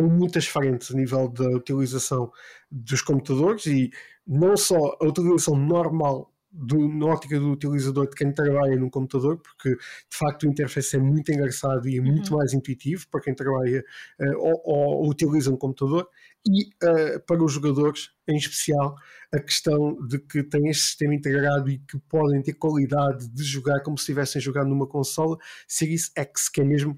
muitas 0.00 0.46
frentes 0.46 0.90
a 0.90 0.96
nível 0.96 1.28
da 1.28 1.48
utilização 1.48 2.32
dos 2.70 3.02
computadores 3.02 3.66
e 3.66 3.90
não 4.26 4.56
só 4.56 4.96
a 5.00 5.04
utilização 5.04 5.54
normal 5.56 6.31
do, 6.52 6.86
na 6.88 7.06
ótica 7.06 7.38
do 7.40 7.50
utilizador 7.50 8.08
de 8.08 8.14
quem 8.14 8.32
trabalha 8.32 8.76
no 8.76 8.90
computador, 8.90 9.38
porque 9.38 9.70
de 9.70 10.16
facto 10.16 10.42
o 10.42 10.48
interface 10.48 10.96
é 10.96 10.98
muito 10.98 11.32
engraçado 11.32 11.88
e 11.88 11.96
é 11.96 12.00
muito 12.00 12.30
uhum. 12.30 12.38
mais 12.38 12.52
intuitivo 12.52 13.06
para 13.10 13.22
quem 13.22 13.34
trabalha 13.34 13.82
uh, 14.20 14.38
ou, 14.38 14.62
ou, 14.64 15.10
utiliza 15.10 15.50
um 15.50 15.56
computador, 15.56 16.06
e 16.46 16.64
uh, 16.84 17.20
para 17.26 17.42
os 17.42 17.52
jogadores 17.52 18.10
em 18.28 18.36
especial 18.36 18.96
a 19.32 19.38
questão 19.38 19.96
de 20.06 20.18
que 20.18 20.42
têm 20.42 20.68
este 20.68 20.84
sistema 20.84 21.14
integrado 21.14 21.70
e 21.70 21.78
que 21.78 21.98
podem 22.08 22.42
ter 22.42 22.54
qualidade 22.54 23.28
de 23.28 23.44
jogar 23.44 23.80
como 23.82 23.96
se 23.96 24.02
estivessem 24.02 24.42
jogando 24.42 24.68
numa 24.68 24.86
consola 24.86 25.38
Series 25.66 26.10
X, 26.16 26.48
que 26.48 26.60
é 26.60 26.64
mesmo 26.64 26.96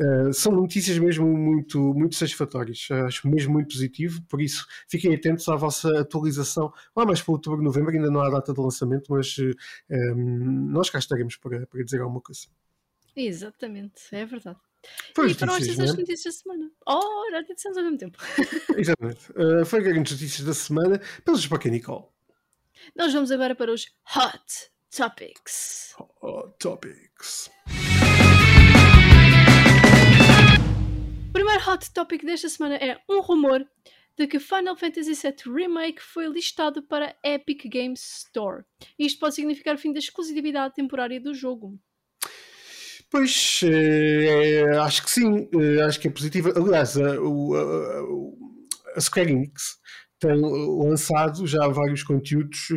Uh, 0.00 0.32
são 0.32 0.52
notícias 0.52 0.98
mesmo 0.98 1.26
muito, 1.26 1.78
muito 1.92 2.14
satisfatórias, 2.14 2.88
acho 3.06 3.28
mesmo 3.28 3.52
muito 3.52 3.68
positivo, 3.68 4.22
por 4.22 4.40
isso 4.40 4.66
fiquem 4.88 5.14
atentos 5.14 5.46
à 5.46 5.56
vossa 5.56 6.00
atualização 6.00 6.72
lá 6.96 7.04
mais 7.04 7.20
para 7.20 7.32
outubro, 7.32 7.62
novembro, 7.62 7.94
ainda 7.94 8.10
não 8.10 8.22
há 8.22 8.30
data 8.30 8.54
de 8.54 8.60
lançamento, 8.60 9.12
mas 9.12 9.36
eh, 9.38 10.12
um, 10.14 10.70
nós 10.70 10.88
cá 10.88 10.98
estaremos 10.98 11.36
para, 11.36 11.66
para 11.66 11.84
dizer 11.84 12.00
alguma 12.00 12.22
coisa. 12.22 12.46
Exatamente, 13.14 14.02
é 14.12 14.24
verdade. 14.24 14.58
Foi 15.14 15.30
e 15.30 15.34
foram 15.34 15.56
estas 15.56 15.78
as 15.78 15.90
é? 15.90 15.92
notícias 15.92 16.22
da 16.24 16.32
semana. 16.32 16.70
Oh, 16.86 17.30
já 17.30 17.42
dissemos 17.42 17.76
ao 17.76 17.84
mesmo 17.84 17.98
tempo. 17.98 18.18
Exatamente. 18.76 19.30
Uh, 19.32 19.66
foi 19.66 19.86
as 19.86 19.96
notícias 19.96 20.40
da 20.46 20.54
semana. 20.54 20.98
Pelos 21.24 21.46
para 21.46 21.58
quem, 21.58 21.72
Nicole? 21.72 22.04
Nós 22.96 23.12
vamos 23.12 23.30
agora 23.30 23.54
para 23.54 23.70
os 23.70 23.86
Hot 24.16 24.70
Topics. 24.96 25.94
Hot 26.22 26.54
Topics. 26.58 27.50
Primeiro 31.50 31.68
hot 31.68 31.92
topic 31.92 32.24
desta 32.24 32.48
semana 32.48 32.76
é 32.76 32.96
um 33.08 33.20
rumor 33.20 33.66
de 34.16 34.26
que 34.28 34.38
Final 34.38 34.76
Fantasy 34.76 35.14
VII 35.14 35.52
Remake 35.52 36.00
foi 36.00 36.28
listado 36.28 36.80
para 36.80 37.16
Epic 37.24 37.64
Games 37.64 38.18
Store. 38.18 38.62
Isto 38.96 39.18
pode 39.18 39.34
significar 39.34 39.74
o 39.74 39.78
fim 39.78 39.92
da 39.92 39.98
exclusividade 39.98 40.74
temporária 40.74 41.20
do 41.20 41.34
jogo. 41.34 41.76
Pois, 43.10 43.62
é, 43.64 44.78
acho 44.78 45.02
que 45.02 45.10
sim, 45.10 45.48
é, 45.52 45.82
acho 45.82 45.98
que 45.98 46.06
é 46.06 46.10
positivo. 46.12 46.52
Aliás, 46.56 46.96
a, 46.96 47.14
a, 47.14 48.96
a 48.96 49.00
Square 49.00 49.32
Enix 49.32 49.80
tem 50.20 50.40
lançado 50.40 51.48
já 51.48 51.66
vários 51.66 52.04
conteúdos 52.04 52.68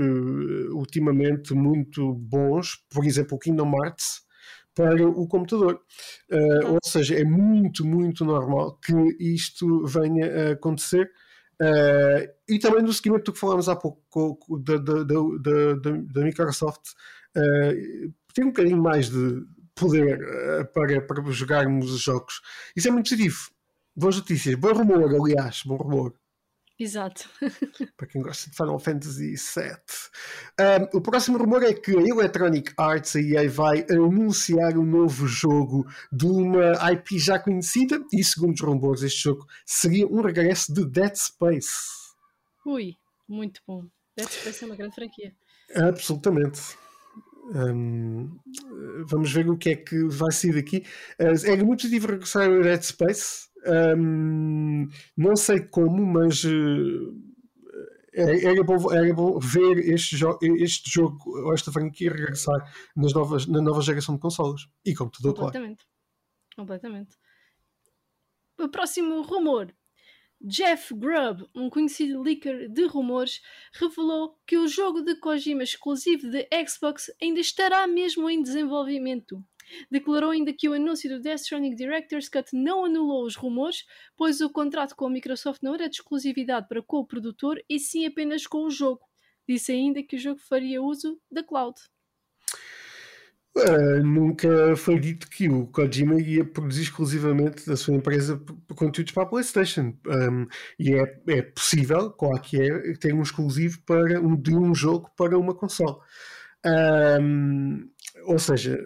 ultimamente 0.72 1.54
muito 1.54 2.14
bons, 2.14 2.84
por 2.90 3.06
exemplo, 3.06 3.36
o 3.36 3.40
Kingdom 3.40 3.72
Hearts 3.84 4.23
para 4.76 5.08
o 5.08 5.28
computador. 5.28 5.82
Uh, 6.32 6.74
ou 6.74 6.80
seja, 6.84 7.16
é 7.16 7.24
muito, 7.24 7.86
muito 7.86 8.26
normal 8.26 8.78
que 8.78 8.94
isto 9.20 9.86
venha 9.86 10.50
a 10.50 10.52
acontecer. 10.54 11.12
Uh, 11.62 12.28
e 12.48 12.60
também 12.60 12.82
no 12.82 12.92
seguimento 12.92 13.26
do 13.26 13.34
que 13.34 13.40
falámos 13.40 13.70
há 13.70 13.76
pouco 13.76 14.60
da, 14.60 14.78
da, 14.78 15.04
da, 15.04 15.92
da 16.14 16.22
Microsoft, 16.22 16.92
uh, 17.38 18.14
tem 18.34 18.46
um 18.46 18.50
bocadinho 18.50 18.82
mais 18.82 19.10
de 19.10 19.44
poder 19.76 20.20
para, 20.74 21.02
para 21.02 21.32
jogarmos 21.32 21.92
os 21.92 22.02
jogos. 22.02 22.42
Isso 22.76 22.88
é 22.88 22.92
muito 22.92 23.10
positivo. 23.10 23.52
Boas 23.96 24.18
notícias, 24.18 24.56
bom 24.56 24.74
rumor, 24.74 25.14
aliás, 25.14 25.62
bom 25.66 25.76
rumor. 25.76 26.14
Exato. 26.80 27.30
Para 27.96 28.08
quem 28.08 28.22
gosta 28.22 28.50
de 28.50 28.56
Final 28.56 28.80
Fantasy 28.80 29.36
VII. 29.36 29.74
Um, 30.60 30.98
o 30.98 31.02
próximo 31.02 31.38
rumor 31.38 31.64
é 31.64 31.74
que 31.74 31.92
a 31.92 32.02
Electronic 32.02 32.74
Arts, 32.78 33.16
a 33.16 33.22
EA, 33.22 33.50
vai 33.50 33.86
anunciar 33.90 34.78
um 34.78 34.86
novo 34.86 35.28
jogo 35.28 35.86
de 36.12 36.26
uma 36.26 36.74
IP 36.92 37.20
já 37.20 37.38
conhecida 37.38 38.04
e, 38.12 38.24
segundo 38.24 38.56
os 38.56 38.62
rumores, 38.62 39.04
este 39.04 39.24
jogo 39.24 39.46
seria 39.66 40.08
um 40.08 40.22
regresso 40.22 40.74
de 40.74 40.86
Dead 40.86 41.16
Space. 41.16 41.72
Ui, 42.66 42.96
muito 43.28 43.62
bom. 43.68 43.86
Dead 44.18 44.30
Space 44.30 44.64
é 44.64 44.68
uma 44.68 44.76
grande 44.76 44.96
franquia. 44.96 45.34
Absolutamente. 45.76 46.62
Um, 47.56 48.40
vamos 49.06 49.32
ver 49.32 49.50
o 49.50 49.58
que 49.58 49.70
é 49.70 49.76
que 49.76 50.06
vai 50.06 50.32
sair 50.32 50.54
daqui. 50.54 50.84
Uh, 51.20 51.52
é 51.52 51.58
muito 51.58 51.82
positivo 51.82 52.08
regressar 52.08 52.50
a 52.50 52.62
Dead 52.62 52.82
Space. 52.82 53.53
Um, 53.66 54.88
não 55.18 55.36
sei 55.36 55.62
como, 55.62 56.06
mas 56.06 56.44
era, 58.14 58.64
bom, 58.64 58.94
era 58.94 59.14
bom 59.14 59.40
ver 59.40 59.80
este, 59.80 60.16
jo 60.16 60.38
este 60.42 60.90
jogo, 60.90 61.18
ou 61.46 61.54
esta 61.54 61.72
franquia, 61.72 62.12
regressar 62.12 62.72
nas 62.96 63.14
novas, 63.14 63.48
na 63.48 63.62
nova 63.62 63.82
geração 63.82 64.16
de 64.16 64.22
consoles 64.22 64.68
e 64.86 64.94
computador, 64.94 65.34
Completamente. 65.34 65.84
Claro. 65.84 65.94
Completamente. 66.56 67.18
O 68.60 68.70
próximo 68.70 69.22
rumor. 69.24 69.74
Jeff 70.46 70.94
Grubb, 70.94 71.50
um 71.56 71.70
conhecido 71.70 72.22
leaker 72.22 72.70
de 72.70 72.86
rumores, 72.86 73.42
revelou 73.74 74.38
que 74.46 74.58
o 74.58 74.68
jogo 74.68 75.02
de 75.02 75.16
Kojima 75.16 75.64
exclusivo 75.64 76.30
de 76.30 76.46
Xbox 76.68 77.10
ainda 77.22 77.40
estará 77.40 77.88
mesmo 77.88 78.30
em 78.30 78.44
desenvolvimento. 78.44 79.42
Declarou 79.90 80.32
ainda 80.32 80.54
que 80.54 80.70
o 80.70 80.74
anúncio 80.74 81.10
do 81.10 81.22
Death 81.22 81.42
Stranding 81.42 81.76
Director's 81.76 82.30
Cut 82.30 82.56
não 82.56 82.86
anulou 82.86 83.26
os 83.26 83.36
rumores, 83.36 83.86
pois 84.16 84.42
o 84.42 84.50
contrato 84.50 84.96
com 84.96 85.06
a 85.06 85.10
Microsoft 85.10 85.62
não 85.62 85.76
era 85.76 85.90
de 85.90 85.96
exclusividade 85.96 86.68
para 86.68 86.82
com 86.82 86.98
o 86.98 87.06
produtor 87.06 87.62
e 87.70 87.80
sim 87.80 88.06
apenas 88.06 88.48
com 88.48 88.66
o 88.66 88.72
jogo. 88.72 89.02
Disse 89.48 89.72
ainda 89.72 90.02
que 90.02 90.16
o 90.16 90.20
jogo 90.20 90.40
faria 90.40 90.82
uso 90.82 91.20
da 91.32 91.44
cloud. 91.44 91.80
Uh, 93.56 94.04
nunca 94.04 94.76
foi 94.76 95.00
dito 95.00 95.30
que 95.30 95.48
o 95.48 95.68
Kojima 95.68 96.20
ia 96.20 96.44
produzir 96.44 96.82
exclusivamente 96.82 97.68
da 97.68 97.78
sua 97.78 97.94
empresa 97.94 98.42
conteúdos 98.76 99.14
para 99.14 99.24
a 99.24 99.28
PlayStation. 99.28 99.96
Um, 100.08 100.48
e 100.80 100.96
é, 100.96 101.22
é 101.28 101.42
possível, 101.44 102.10
claro 102.12 102.42
que 102.42 102.60
é, 102.60 102.94
ter 102.94 103.14
um 103.14 103.22
exclusivo 103.22 103.80
para 103.86 104.20
um, 104.20 104.36
de 104.36 104.56
um 104.56 104.74
jogo 104.74 105.12
para 105.16 105.38
uma 105.38 105.54
console. 105.54 105.98
Um, 106.66 107.88
ou 108.26 108.40
seja, 108.40 108.80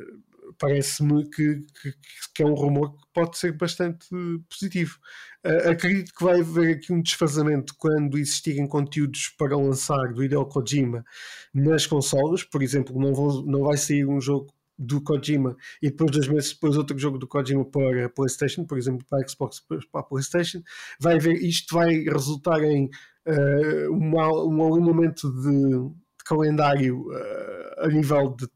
parece-me 0.60 1.30
que, 1.30 1.62
que, 1.82 1.94
que, 2.34 2.44
é 2.44 2.46
um 2.46 2.54
rumor 2.54 2.94
que 2.94 3.04
pode 3.14 3.38
ser 3.38 3.54
bastante 3.54 4.08
positivo. 4.50 4.98
Uh, 5.46 5.70
acredito 5.70 6.14
que 6.14 6.24
vai 6.24 6.40
haver 6.40 6.78
aqui 6.78 6.92
um 6.92 7.02
desfazamento 7.02 7.74
quando 7.78 8.18
existirem 8.18 8.68
conteúdos 8.68 9.30
para 9.38 9.56
lançar 9.56 10.14
do 10.14 10.24
Hideo 10.24 10.46
Kojima 10.46 11.06
nas 11.54 11.86
consoles, 11.86 12.44
por 12.44 12.62
exemplo, 12.62 13.00
não, 13.00 13.14
vou, 13.14 13.46
não 13.46 13.64
vai 13.64 13.78
sair 13.78 14.06
um 14.06 14.20
jogo 14.20 14.52
do 14.78 15.02
Kojima 15.02 15.58
e 15.82 15.90
depois 15.90 16.12
dois 16.12 16.28
meses 16.28 16.54
depois 16.54 16.78
outro 16.78 16.98
jogo 16.98 17.18
do 17.18 17.28
Kojima 17.28 17.66
para 17.66 18.06
a 18.06 18.10
PlayStation, 18.10 18.64
por 18.64 18.78
exemplo, 18.78 19.06
para 19.10 19.24
a 19.24 19.28
Xbox 19.28 19.60
para 19.60 20.02
a 20.02 20.04
PlayStation, 20.04 20.62
vai 21.00 21.16
haver, 21.16 21.36
isto 21.42 21.74
vai 21.74 22.04
resultar 22.04 22.64
em 22.64 22.90
uh, 23.26 23.92
um, 23.92 24.16
um 24.16 24.74
alinhamento 24.74 25.32
de, 25.32 25.70
de 26.18 26.24
calendário 26.26 27.08
uh, 27.08 27.86
a 27.86 27.88
nível 27.88 28.36
de, 28.36 28.48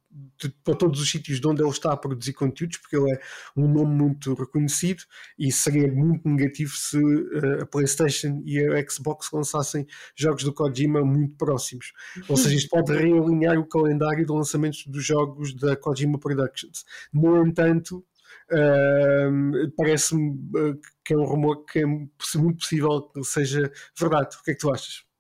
para 0.64 0.76
todos 0.76 1.00
os 1.02 1.10
sítios 1.10 1.40
de 1.40 1.48
onde 1.48 1.62
ele 1.62 1.70
está 1.70 1.92
a 1.92 1.98
produzir 1.98 2.34
conteúdos, 2.34 2.78
porque 2.78 2.96
ele 2.96 3.12
é 3.12 3.20
um 3.56 3.68
nome 3.68 3.94
muito 3.94 4.34
reconhecido 4.34 5.04
e 5.38 5.52
seria 5.52 5.92
muito 5.92 6.28
negativo 6.28 6.72
se 6.76 6.98
uh, 6.98 7.62
a 7.62 7.66
PlayStation 7.66 8.42
e 8.46 8.60
a 8.60 8.90
Xbox 8.90 9.30
lançassem 9.32 9.86
jogos 10.16 10.44
do 10.44 10.54
Kojima 10.54 11.04
muito 11.04 11.36
próximos. 11.36 11.94
Ou 12.28 12.38
seja, 12.38 12.56
isto 12.56 12.70
pode 12.70 12.92
realinhar 12.94 13.58
o 13.58 13.68
calendário 13.68 14.26
de 14.26 14.32
lançamentos 14.32 14.86
dos 14.88 15.06
jogos 15.06 15.56
da 15.56 15.76
Kojima 15.76 16.20
Productions. 16.20 16.86
No 17.14 17.46
entanto, 17.46 18.06
uh, 18.52 19.72
parece-me 19.76 20.32
uh, 20.32 20.80
que 21.04 21.14
é 21.14 21.18
um 21.18 21.26
rumor 21.26 21.66
que 21.66 21.80
é 21.80 21.86
muito 21.86 22.12
possível 22.58 23.02
que 23.02 23.24
seja 23.24 23.72
verdade. 23.98 24.38
O 24.40 24.44
que 24.44 24.52
é 24.52 24.54
que 24.54 24.60
tu 24.60 24.72
achas? 24.72 25.11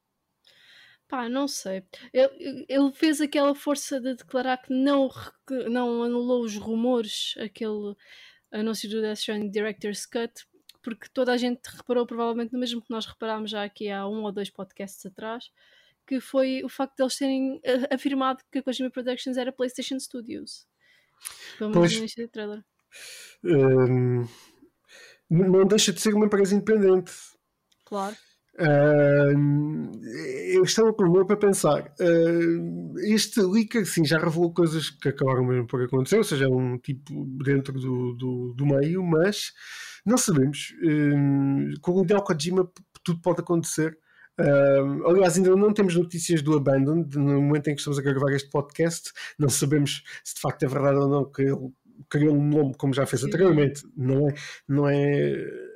Pá, 1.11 1.27
não 1.27 1.45
sei. 1.45 1.83
Ele, 2.13 2.65
ele 2.69 2.91
fez 2.93 3.19
aquela 3.19 3.53
força 3.53 3.99
de 3.99 4.15
declarar 4.15 4.55
que 4.55 4.73
não, 4.73 5.09
não 5.69 6.03
anulou 6.03 6.41
os 6.41 6.55
rumores, 6.55 7.35
aquele 7.37 7.97
anúncio 8.49 8.89
do 8.89 9.01
Death 9.01 9.17
Stranding 9.17 9.51
Director's 9.51 10.05
Cut, 10.05 10.47
porque 10.81 11.09
toda 11.13 11.33
a 11.33 11.37
gente 11.37 11.65
reparou, 11.65 12.05
provavelmente, 12.05 12.53
no 12.53 12.59
mesmo 12.59 12.81
que 12.81 12.89
nós 12.89 13.05
reparámos 13.05 13.51
já 13.51 13.61
aqui 13.61 13.89
há 13.89 14.07
um 14.07 14.23
ou 14.23 14.31
dois 14.31 14.49
podcasts 14.49 15.05
atrás, 15.05 15.51
que 16.07 16.21
foi 16.21 16.63
o 16.63 16.69
facto 16.69 16.95
de 16.95 17.03
eles 17.03 17.17
terem 17.17 17.59
eh, 17.61 17.93
afirmado 17.93 18.41
que 18.49 18.59
a 18.59 18.63
Kojima 18.63 18.89
Productions 18.89 19.35
era 19.35 19.51
PlayStation 19.51 19.99
Studios. 19.99 20.65
Pelo 21.57 21.71
menos 21.71 21.91
no 21.91 21.97
início 21.97 22.25
do 22.25 22.31
trailer. 22.31 22.63
Um, 23.43 24.25
não 25.29 25.67
deixa 25.67 25.91
de 25.91 25.99
ser 25.99 26.13
uma 26.13 26.27
empresa 26.27 26.55
independente. 26.55 27.11
Claro. 27.83 28.15
Uh, 28.61 29.91
eu 30.53 30.63
estava 30.63 30.93
por 30.93 31.25
para 31.25 31.35
pensar. 31.35 31.91
Uh, 31.99 32.93
este 32.99 33.41
leak 33.41 33.79
assim, 33.79 34.05
já 34.05 34.19
revelou 34.19 34.53
coisas 34.53 34.89
que 34.89 35.09
acabaram 35.09 35.43
mesmo 35.45 35.65
por 35.65 35.81
acontecer, 35.81 36.17
ou 36.17 36.23
seja, 36.23 36.45
é 36.45 36.47
um 36.47 36.77
tipo 36.77 37.25
dentro 37.43 37.73
do, 37.79 38.13
do, 38.13 38.53
do 38.53 38.65
meio, 38.65 39.03
mas 39.03 39.51
não 40.05 40.17
sabemos. 40.17 40.73
Uh, 40.83 41.79
com 41.81 41.91
o 41.93 42.03
Hideo 42.03 42.21
Kojima 42.21 42.69
tudo 43.03 43.19
pode 43.21 43.41
acontecer. 43.41 43.97
Uh, 44.39 45.07
aliás, 45.07 45.37
ainda 45.37 45.55
não 45.55 45.73
temos 45.73 45.95
notícias 45.95 46.41
do 46.41 46.55
Abandon, 46.55 47.05
no 47.15 47.41
momento 47.41 47.67
em 47.67 47.73
que 47.73 47.81
estamos 47.81 47.97
a 47.97 48.01
gravar 48.01 48.31
este 48.31 48.49
podcast, 48.49 49.11
não 49.37 49.49
sabemos 49.49 50.03
se 50.23 50.35
de 50.35 50.41
facto 50.41 50.63
é 50.63 50.67
verdade 50.67 50.97
ou 50.97 51.09
não 51.09 51.25
que 51.25 51.41
ele 51.41 51.71
criou 52.09 52.35
um 52.35 52.47
nome 52.47 52.75
como 52.75 52.93
já 52.93 53.05
fez 53.05 53.23
anteriormente. 53.23 53.83
Não 53.95 54.29
é, 54.29 54.33
não 54.67 54.89
é 54.89 55.70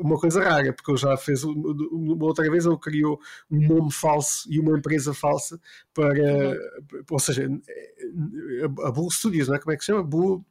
uma 0.00 0.18
coisa 0.18 0.42
rara, 0.42 0.72
porque 0.72 0.90
ele 0.90 0.98
já 0.98 1.16
fez 1.16 1.44
uma 1.44 2.24
outra 2.24 2.50
vez 2.50 2.66
ele 2.66 2.76
criou 2.78 3.20
um 3.50 3.66
nome 3.68 3.92
falso 3.92 4.50
e 4.50 4.58
uma 4.58 4.76
empresa 4.76 5.14
falsa 5.14 5.60
para, 5.94 6.12
uhum. 6.12 7.04
ou 7.10 7.18
seja, 7.18 7.48
a 8.84 8.90
Bull 8.90 9.10
Studios, 9.10 9.48
não 9.48 9.54
é? 9.54 9.58
Como 9.58 9.72
é 9.72 9.76
que 9.76 9.84
se 9.84 9.92
chama? 9.92 10.02
Bull, 10.02 10.44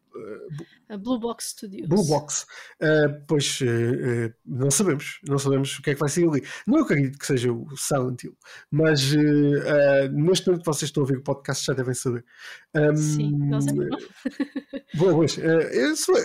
a 0.89 0.97
Blue 0.97 1.19
Box 1.19 1.49
Studios. 1.49 1.87
Blue 1.87 2.05
Box. 2.05 2.45
Uh, 2.81 3.23
pois 3.27 3.59
uh, 3.61 4.33
não 4.45 4.71
sabemos, 4.71 5.19
não 5.27 5.37
sabemos 5.37 5.77
o 5.77 5.81
que 5.81 5.91
é 5.91 5.93
que 5.93 5.99
vai 5.99 6.09
ser 6.09 6.27
ali. 6.27 6.43
Não 6.65 6.79
acredito 6.79 7.17
que 7.17 7.25
seja 7.25 7.51
o 7.51 7.75
Silent 7.75 8.23
Hill, 8.23 8.37
mas 8.71 9.11
neste 10.11 10.47
momento 10.47 10.61
que 10.61 10.65
vocês 10.65 10.89
estão 10.89 11.01
a 11.01 11.05
ouvir 11.05 11.17
o 11.17 11.23
podcast 11.23 11.65
já 11.65 11.73
devem 11.73 11.93
saber. 11.93 12.23
Um, 12.75 12.95
Sim, 12.95 13.31
não 13.37 13.61
sei 13.61 13.73
não. 13.73 13.97
Bom, 14.95 15.13
pois, 15.13 15.31
se, 15.33 16.05
for, 16.05 16.17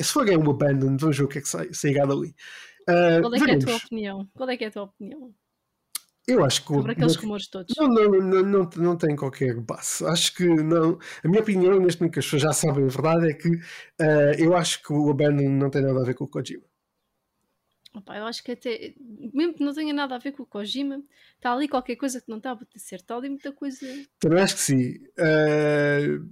se 0.00 0.12
for 0.12 0.28
um 0.28 0.50
Abandon, 0.50 0.96
vamos 0.96 1.16
ver 1.16 1.24
o 1.24 1.28
que 1.28 1.38
é 1.38 1.40
que 1.40 1.48
sai, 1.48 1.72
sairá 1.72 2.04
dali. 2.04 2.34
Qual 3.20 3.34
é, 3.34 3.38
que 3.38 3.50
é 3.50 3.54
a 3.54 3.58
tua 3.58 3.76
opinião? 3.76 4.28
Qual 4.34 4.48
é 4.48 4.56
que 4.56 4.64
é 4.64 4.68
a 4.68 4.70
tua 4.70 4.82
opinião? 4.84 5.34
Eu 6.28 6.44
acho 6.44 6.60
que. 6.60 6.74
Sobre 6.74 6.92
aqueles 6.92 7.16
rumores 7.16 7.48
todos. 7.48 7.74
Não, 7.78 7.88
não, 7.88 8.10
não, 8.10 8.42
não, 8.42 8.70
não 8.76 8.96
tem 8.96 9.16
qualquer 9.16 9.58
base. 9.60 10.04
Acho 10.04 10.34
que 10.34 10.44
não. 10.44 10.98
A 11.24 11.28
minha 11.28 11.40
opinião, 11.40 11.80
neste 11.80 12.00
momento 12.00 12.12
que 12.12 12.18
as 12.18 12.26
pessoas 12.26 12.42
já 12.42 12.52
sabem 12.52 12.84
a 12.84 12.88
verdade, 12.88 13.30
é 13.30 13.32
que 13.32 13.48
uh, 13.48 14.34
eu 14.38 14.54
acho 14.54 14.82
que 14.82 14.92
o 14.92 15.10
Abandon 15.10 15.48
não 15.48 15.70
tem 15.70 15.80
nada 15.80 16.00
a 16.00 16.04
ver 16.04 16.14
com 16.14 16.24
o 16.24 16.28
Kojima. 16.28 16.64
Opa, 17.94 18.18
eu 18.18 18.26
acho 18.26 18.44
que 18.44 18.52
até, 18.52 18.94
mesmo 19.32 19.54
que 19.54 19.64
não 19.64 19.72
tenha 19.72 19.94
nada 19.94 20.16
a 20.16 20.18
ver 20.18 20.32
com 20.32 20.42
o 20.42 20.46
Kojima, 20.46 21.02
está 21.36 21.54
ali 21.54 21.66
qualquer 21.66 21.96
coisa 21.96 22.20
que 22.20 22.28
não 22.28 22.36
está 22.36 22.52
a 22.52 22.58
certo. 22.76 23.02
Está 23.02 23.16
ali 23.16 23.30
muita 23.30 23.50
coisa. 23.50 23.86
Também 24.20 24.42
acho 24.42 24.56
que 24.56 24.60
sim. 24.60 24.98
Uh, 25.18 26.28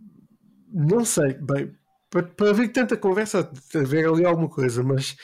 não 0.71 1.07
sei, 1.07 1.33
bem, 1.35 1.75
para, 2.11 2.23
para 2.23 2.51
haver 2.51 2.73
tanta 2.73 2.97
conversa, 2.97 3.51
haver 3.75 4.09
ali 4.09 4.25
alguma 4.25 4.49
coisa, 4.49 4.83
mas 4.83 5.17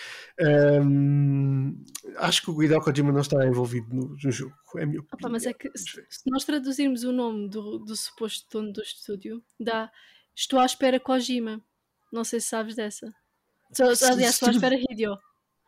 um, 0.85 1.85
acho 2.17 2.43
que 2.43 2.51
o 2.51 2.63
Hideo 2.63 2.81
Kojima 2.81 3.13
não 3.13 3.21
está 3.21 3.47
envolvido 3.47 3.89
no, 3.95 4.17
no 4.23 4.33
jogo. 4.33 4.55
É 4.77 4.87
minha 4.87 5.01
Opa, 5.01 5.29
mas 5.29 5.47
é 5.47 5.53
que 5.53 5.71
se, 5.77 6.05
se, 6.09 6.31
nós 6.31 6.45
traduzirmos 6.45 7.05
o 7.05 7.13
nome 7.13 7.49
do, 7.49 7.79
do 7.79 7.97
suposto 7.97 8.47
dono 8.51 8.73
do 8.73 8.83
estúdio, 8.83 9.43
dá 9.59 9.91
Estou 10.35 10.59
à 10.59 10.65
espera 10.65 10.99
Kojima. 10.99 11.63
Não 12.13 12.25
sei 12.25 12.41
se 12.41 12.49
sabes 12.49 12.75
dessa. 12.75 13.13
Aliás, 14.11 14.35
estou 14.35 14.49
à 14.49 14.53
espera 14.53 14.75
Hideo. 14.75 15.17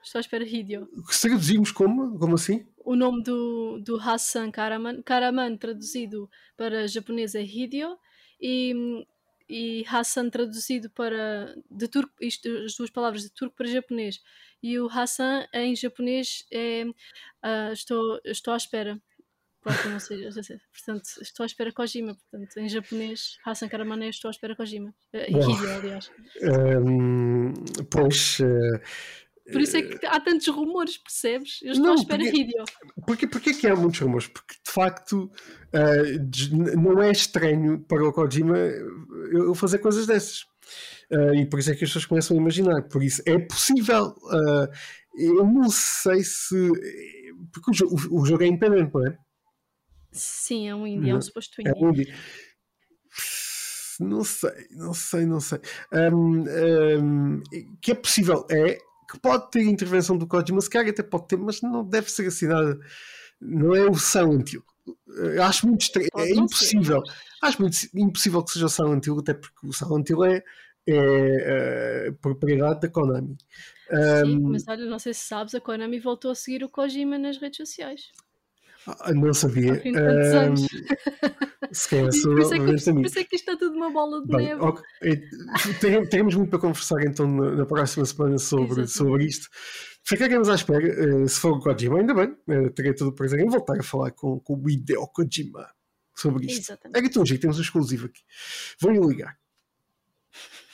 Estou 0.03 0.19
à 0.19 0.21
espera 0.21 0.45
Hideo. 0.45 0.89
Se 1.09 1.29
traduzimos 1.29 1.71
como? 1.71 2.19
Como 2.19 2.35
assim? 2.35 2.67
O 2.85 2.97
nome 2.97 3.23
do, 3.23 3.79
do 3.81 3.99
Hassan 3.99 4.51
Karaman. 4.51 5.03
Karaman 5.03 5.57
traduzido 5.57 6.29
para 6.57 6.87
japonês 6.89 7.35
é 7.35 7.43
Hideo 7.43 7.97
e, 8.41 9.07
e 9.49 9.85
Hassan 9.89 10.31
traduzido 10.31 10.91
para 10.91 11.55
de 11.71 11.89
turco, 11.89 12.13
isto, 12.21 12.49
as 12.65 12.75
duas 12.75 12.91
palavras 12.91 13.23
de 13.23 13.31
turco 13.31 13.57
para 13.57 13.67
japonês. 13.67 14.21
E 14.63 14.79
o 14.79 14.89
Hassan 14.89 15.47
em 15.53 15.77
japonês 15.77 16.47
é 16.51 16.85
uh, 16.85 17.73
estou, 17.73 18.21
estou 18.25 18.55
à 18.55 18.57
espera. 18.57 19.01
Pronto, 19.61 19.89
não 19.89 19.99
sei, 19.99 20.31
portanto, 20.73 21.09
estou 21.23 21.43
à 21.43 21.47
espera 21.47 21.73
Kojima, 21.73 22.15
portanto, 22.15 22.57
em 22.59 22.69
japonês, 22.69 23.39
Hassan 23.47 23.67
Karaman 23.67 24.05
é 24.05 24.09
estou 24.11 24.29
à 24.29 24.33
espera 24.33 24.55
Kojima. 24.55 24.95
Uh, 25.15 25.51
Hideo, 25.51 25.71
aliás. 25.71 26.11
Um, 26.43 27.53
pois. 27.91 28.41
Uh 28.41 29.24
por 29.51 29.61
isso 29.61 29.77
é 29.77 29.83
que 29.83 30.07
há 30.07 30.19
tantos 30.21 30.47
rumores, 30.49 30.97
percebes? 30.97 31.61
Eu 31.63 31.73
estou 31.73 31.87
não, 31.87 31.93
à 31.93 31.97
espera 31.97 32.23
porque, 32.23 32.37
vídeo. 32.37 32.65
Porque, 33.07 33.27
porque 33.27 33.51
é 33.51 33.55
que 33.55 33.67
há 33.67 33.77
muitos 33.77 34.01
rumores? 34.01 34.27
Porque 34.27 34.55
de 34.55 34.71
facto 34.71 35.31
uh, 35.75 36.77
não 36.81 37.03
é 37.03 37.11
estranho 37.11 37.81
para 37.81 38.07
o 38.09 38.13
Kojima 38.13 38.57
eu 39.33 39.55
fazer 39.55 39.79
coisas 39.79 40.07
dessas. 40.07 40.43
Uh, 41.11 41.35
e 41.35 41.47
por 41.47 41.59
isso 41.61 41.71
é 41.71 41.75
que 41.75 41.85
as 41.85 41.91
pessoas 41.91 42.07
começam 42.07 42.37
a 42.37 42.41
imaginar. 42.41 42.83
Por 42.89 43.03
isso 43.03 43.23
é 43.27 43.39
possível. 43.39 44.15
Uh, 44.25 44.69
eu 45.15 45.45
não 45.45 45.69
sei 45.69 46.25
se. 46.25 46.71
Porque 47.53 47.71
o 47.71 47.75
jogo, 47.75 47.97
o, 48.11 48.25
jogo 48.25 48.43
é 48.43 48.47
independente, 48.47 48.93
não 48.95 49.07
é? 49.07 49.19
Sim, 50.11 50.69
é 50.69 50.75
um 50.75 50.87
indie, 50.87 51.11
é 51.11 51.15
um 51.15 51.21
suposto 51.21 51.61
indie. 51.61 51.71
É 51.71 51.75
um 51.75 51.91
indie. 51.91 52.15
Não 54.01 54.25
sei, 54.25 54.69
não 54.71 54.95
sei, 54.95 55.27
não 55.27 55.41
sei. 55.41 55.61
Um, 55.93 56.45
um, 56.99 57.43
que 57.81 57.93
é 57.93 57.95
possível, 57.95 58.45
é 58.51 58.79
que 59.09 59.19
pode 59.21 59.51
ter 59.51 59.63
intervenção 59.63 60.17
do 60.17 60.27
Kojima, 60.27 60.61
se 60.61 60.71
calhar 60.71 60.89
até 60.89 61.03
pode 61.03 61.29
ter, 61.29 61.37
mas 61.37 61.61
não 61.63 61.85
deve 61.85 62.11
ser 62.11 62.27
assinada. 62.27 62.79
Não 63.41 63.75
é 63.75 63.89
o 63.89 63.95
Silent 63.95 64.53
Hill. 64.53 64.65
Acho 65.43 65.67
muito 65.67 65.83
estranho, 65.83 66.09
é 66.17 66.31
impossível. 66.31 67.05
Ser, 67.05 67.13
Acho 67.43 67.63
muito 67.63 67.77
impossível 67.95 68.43
que 68.43 68.53
seja 68.53 68.67
o 68.67 68.69
Silent 68.69 69.07
Hill, 69.07 69.19
até 69.19 69.35
porque 69.35 69.67
o 69.67 69.73
Silent 69.73 70.09
Hill 70.11 70.25
é, 70.25 70.45
é, 70.87 72.07
é 72.09 72.11
propriedade 72.21 72.81
da 72.81 72.89
Konami. 72.89 73.37
Sim, 74.25 74.39
um, 74.39 74.51
mas 74.51 74.67
olha, 74.67 74.87
não 74.87 74.99
sei 74.99 75.13
se 75.13 75.21
sabes, 75.21 75.55
a 75.55 75.61
Konami 75.61 76.01
voltou 76.01 76.31
a 76.31 76.35
seguir 76.35 76.65
o 76.65 76.69
Kojima 76.69 77.19
nas 77.19 77.39
redes 77.39 77.59
sociais. 77.59 78.11
Ah, 78.87 79.13
não 79.15 79.33
sabia. 79.33 79.83
Um, 79.85 80.57
se 81.73 81.89
calhar 81.89 82.13
sou 82.13 82.33
por, 82.33 82.43
isso 82.43 82.55
é 82.55 82.59
que, 82.59 82.65
por 82.65 83.07
isso 83.07 83.19
é 83.19 83.25
que 83.25 83.37
isto 83.37 83.51
está 83.51 83.57
tudo 83.57 83.77
uma 83.77 83.91
bola 83.91 84.21
de 84.23 84.29
Bem, 84.29 84.47
neve. 84.47 84.61
Okay. 84.61 86.09
Teremos 86.11 86.35
muito 86.35 86.51
para 86.51 86.59
conversar 86.59 87.03
então 87.05 87.27
na, 87.27 87.65
próxima 87.65 88.05
semana 88.05 88.39
sobre, 88.39 88.87
sobre 88.87 89.25
isto. 89.25 89.49
Ficaremos 90.05 90.49
à 90.49 90.55
espera. 90.55 91.23
Uh, 91.23 91.29
se 91.29 91.41
for 91.41 91.53
o 91.53 91.61
Kojima, 91.61 91.99
ainda 91.99 92.15
bem. 92.15 92.37
Uh, 92.47 92.71
terei 92.71 92.95
todo 92.95 93.09
o 93.09 93.15
prazer 93.15 93.41
em 93.41 93.49
voltar 93.49 93.79
a 93.79 93.83
falar 93.83 94.11
com, 94.11 94.39
com 94.41 94.55
o 94.55 94.71
Hideo 94.71 95.07
Kojima 95.09 95.67
sobre 96.15 96.47
isto. 96.47 96.61
Exatamente. 96.61 96.99
É 96.99 97.09
que 97.09 97.27
jeito, 97.27 97.41
temos 97.41 97.59
um 97.59 97.63
exclusivo 97.63 98.07
aqui. 98.07 98.21
Vou-lhe 98.81 99.01
ligar. 99.01 99.39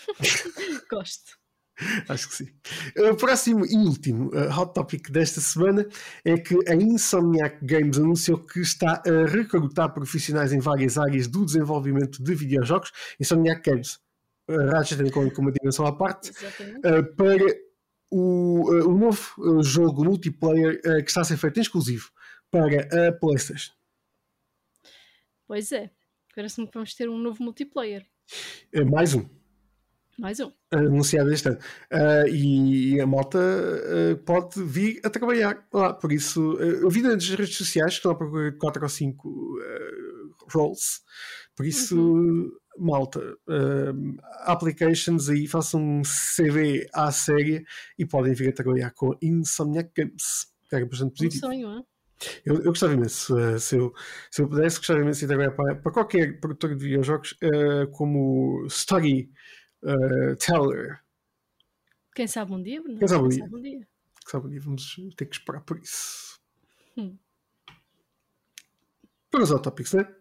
Gosto. 0.90 1.39
Acho 2.08 2.28
que 2.28 2.34
sim. 2.34 2.48
O 2.96 3.16
próximo 3.16 3.64
e 3.66 3.76
último 3.76 4.30
uh, 4.34 4.50
hot 4.50 4.74
topic 4.74 5.10
desta 5.10 5.40
semana 5.40 5.86
é 6.24 6.36
que 6.36 6.56
a 6.68 6.74
Insomniac 6.74 7.64
Games 7.64 7.98
anunciou 7.98 8.38
que 8.38 8.60
está 8.60 9.02
a 9.06 9.26
recrutar 9.26 9.92
profissionais 9.92 10.52
em 10.52 10.60
várias 10.60 10.98
áreas 10.98 11.26
do 11.26 11.44
desenvolvimento 11.44 12.22
de 12.22 12.34
videojogos. 12.34 12.92
Insomniac 13.18 13.62
Games, 13.68 13.98
uh, 14.48 14.70
Ratchet 14.72 15.10
com 15.10 15.20
uma 15.38 15.52
dimensão 15.52 15.86
à 15.86 15.96
parte, 15.96 16.30
uh, 16.30 17.16
para 17.16 17.44
o, 18.10 18.68
o 18.86 18.98
novo 18.98 19.62
jogo 19.62 20.04
multiplayer 20.04 20.80
que 20.82 21.08
está 21.08 21.20
a 21.20 21.24
ser 21.24 21.36
feito 21.36 21.60
exclusivo 21.60 22.10
para 22.50 23.08
a 23.08 23.12
PlayStation. 23.12 23.72
Pois 25.46 25.70
é, 25.70 25.90
parece-me 26.34 26.66
que 26.66 26.74
vamos 26.74 26.92
ter 26.92 27.08
um 27.08 27.16
novo 27.16 27.40
multiplayer. 27.40 28.04
mais 28.90 29.14
um. 29.14 29.39
Mais 30.20 30.38
um. 30.38 30.52
Anunciado 30.70 31.32
este 31.32 31.48
ano. 31.48 31.58
Uh, 31.90 32.28
e 32.28 33.00
a 33.00 33.06
malta 33.06 33.38
uh, 33.38 34.16
pode 34.18 34.62
vir 34.62 35.00
a 35.02 35.08
trabalhar 35.08 35.66
lá. 35.72 35.94
Por 35.94 36.12
isso, 36.12 36.56
uh, 36.56 36.60
eu 36.60 36.90
vi 36.90 37.00
nas 37.00 37.26
redes 37.30 37.56
sociais 37.56 37.92
que 37.92 37.96
estão 37.96 38.12
a 38.12 38.14
procurar 38.14 38.52
4 38.52 38.82
ou 38.82 38.88
5 38.88 39.58
roles. 40.52 41.00
Por 41.56 41.64
isso, 41.64 41.98
uhum. 41.98 42.50
malta, 42.78 43.20
applications 44.44 45.30
aí, 45.30 45.46
façam 45.46 45.80
um 45.80 46.02
CV 46.02 46.86
à 46.92 47.10
série 47.10 47.64
e 47.98 48.04
podem 48.04 48.34
vir 48.34 48.50
a 48.50 48.52
trabalhar 48.52 48.90
com 48.90 49.16
Insomniac 49.22 49.90
Games. 49.96 50.50
Que 50.68 50.76
é 50.76 50.84
bastante 50.84 51.16
positivo. 51.16 51.46
Um 51.46 51.50
sonho, 51.50 51.78
é? 51.78 51.82
Eu, 52.44 52.56
eu 52.56 52.64
gostava 52.64 52.92
imenso, 52.92 53.34
uh, 53.34 53.58
se, 53.58 53.76
eu, 53.76 53.94
se 54.30 54.42
eu 54.42 54.48
pudesse, 54.48 54.76
gostava 54.76 55.00
imenso 55.00 55.20
de 55.20 55.26
trabalhar 55.26 55.52
para, 55.52 55.76
para 55.76 55.92
qualquer 55.92 56.38
produtor 56.38 56.76
de 56.76 56.84
videojogos 56.84 57.32
uh, 57.42 57.90
como 57.92 58.66
Story 58.66 59.30
uh, 59.82 60.36
Teller. 60.36 61.00
Quem 62.14 62.26
sabe 62.26 62.52
um 62.52 62.62
dia, 62.62 62.82
Bruno? 62.82 62.98
Quem 62.98 63.08
sabe 63.08 63.24
um, 63.24 63.28
dia. 63.28 63.44
um 63.44 63.62
dia. 63.62 63.78
Quem 63.78 64.30
sabe 64.30 64.46
um 64.46 64.50
dia 64.50 64.60
vamos 64.60 64.96
ter 65.16 65.26
que 65.26 65.34
esperar 65.36 65.60
por 65.60 65.78
isso. 65.78 66.40
Hum. 66.96 67.16
Vamos 69.32 69.52
ao 69.52 69.60
tópicos, 69.60 69.92
não 69.94 70.00
é? 70.00 70.16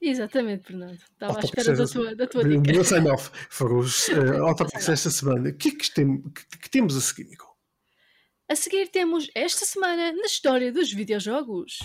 Exatamente, 0.00 0.68
Fernando. 0.68 0.94
Estava 0.94 1.38
à 1.38 1.42
espera 1.42 1.74
da 1.74 1.86
tua, 1.86 2.14
da 2.14 2.26
tua 2.26 2.44
dica. 2.44 2.72
Meu 2.72 2.84
sign-off 2.84 3.30
foram 3.50 3.78
os 3.78 4.08
uh, 4.08 4.54
tópicos 4.56 4.86
desta 4.86 5.10
semana. 5.10 5.48
O 5.50 5.54
que 5.54 5.68
é 5.68 5.72
que, 5.72 5.90
tem, 5.92 6.22
que, 6.22 6.58
que 6.58 6.70
temos 6.70 6.96
a 6.96 7.00
seguir, 7.00 7.24
Nicole? 7.28 7.56
A 8.48 8.54
seguir 8.54 8.88
temos 8.88 9.28
esta 9.34 9.64
semana 9.64 10.12
na 10.12 10.26
história 10.26 10.72
dos 10.72 10.92
videojogos. 10.92 11.80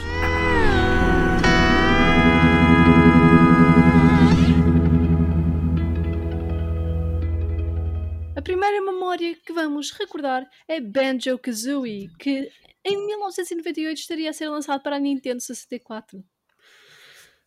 A 8.41 8.43
primeira 8.43 8.81
memória 8.81 9.35
que 9.45 9.53
vamos 9.53 9.91
recordar 9.91 10.49
é 10.67 10.81
Banjo-Kazooie, 10.81 12.09
que 12.17 12.49
em 12.83 13.05
1998 13.05 13.99
estaria 13.99 14.31
a 14.31 14.33
ser 14.33 14.49
lançado 14.49 14.81
para 14.81 14.95
a 14.95 14.99
Nintendo 14.99 15.39
64. 15.39 16.23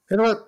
É 0.09 0.17
verdade. 0.17 0.45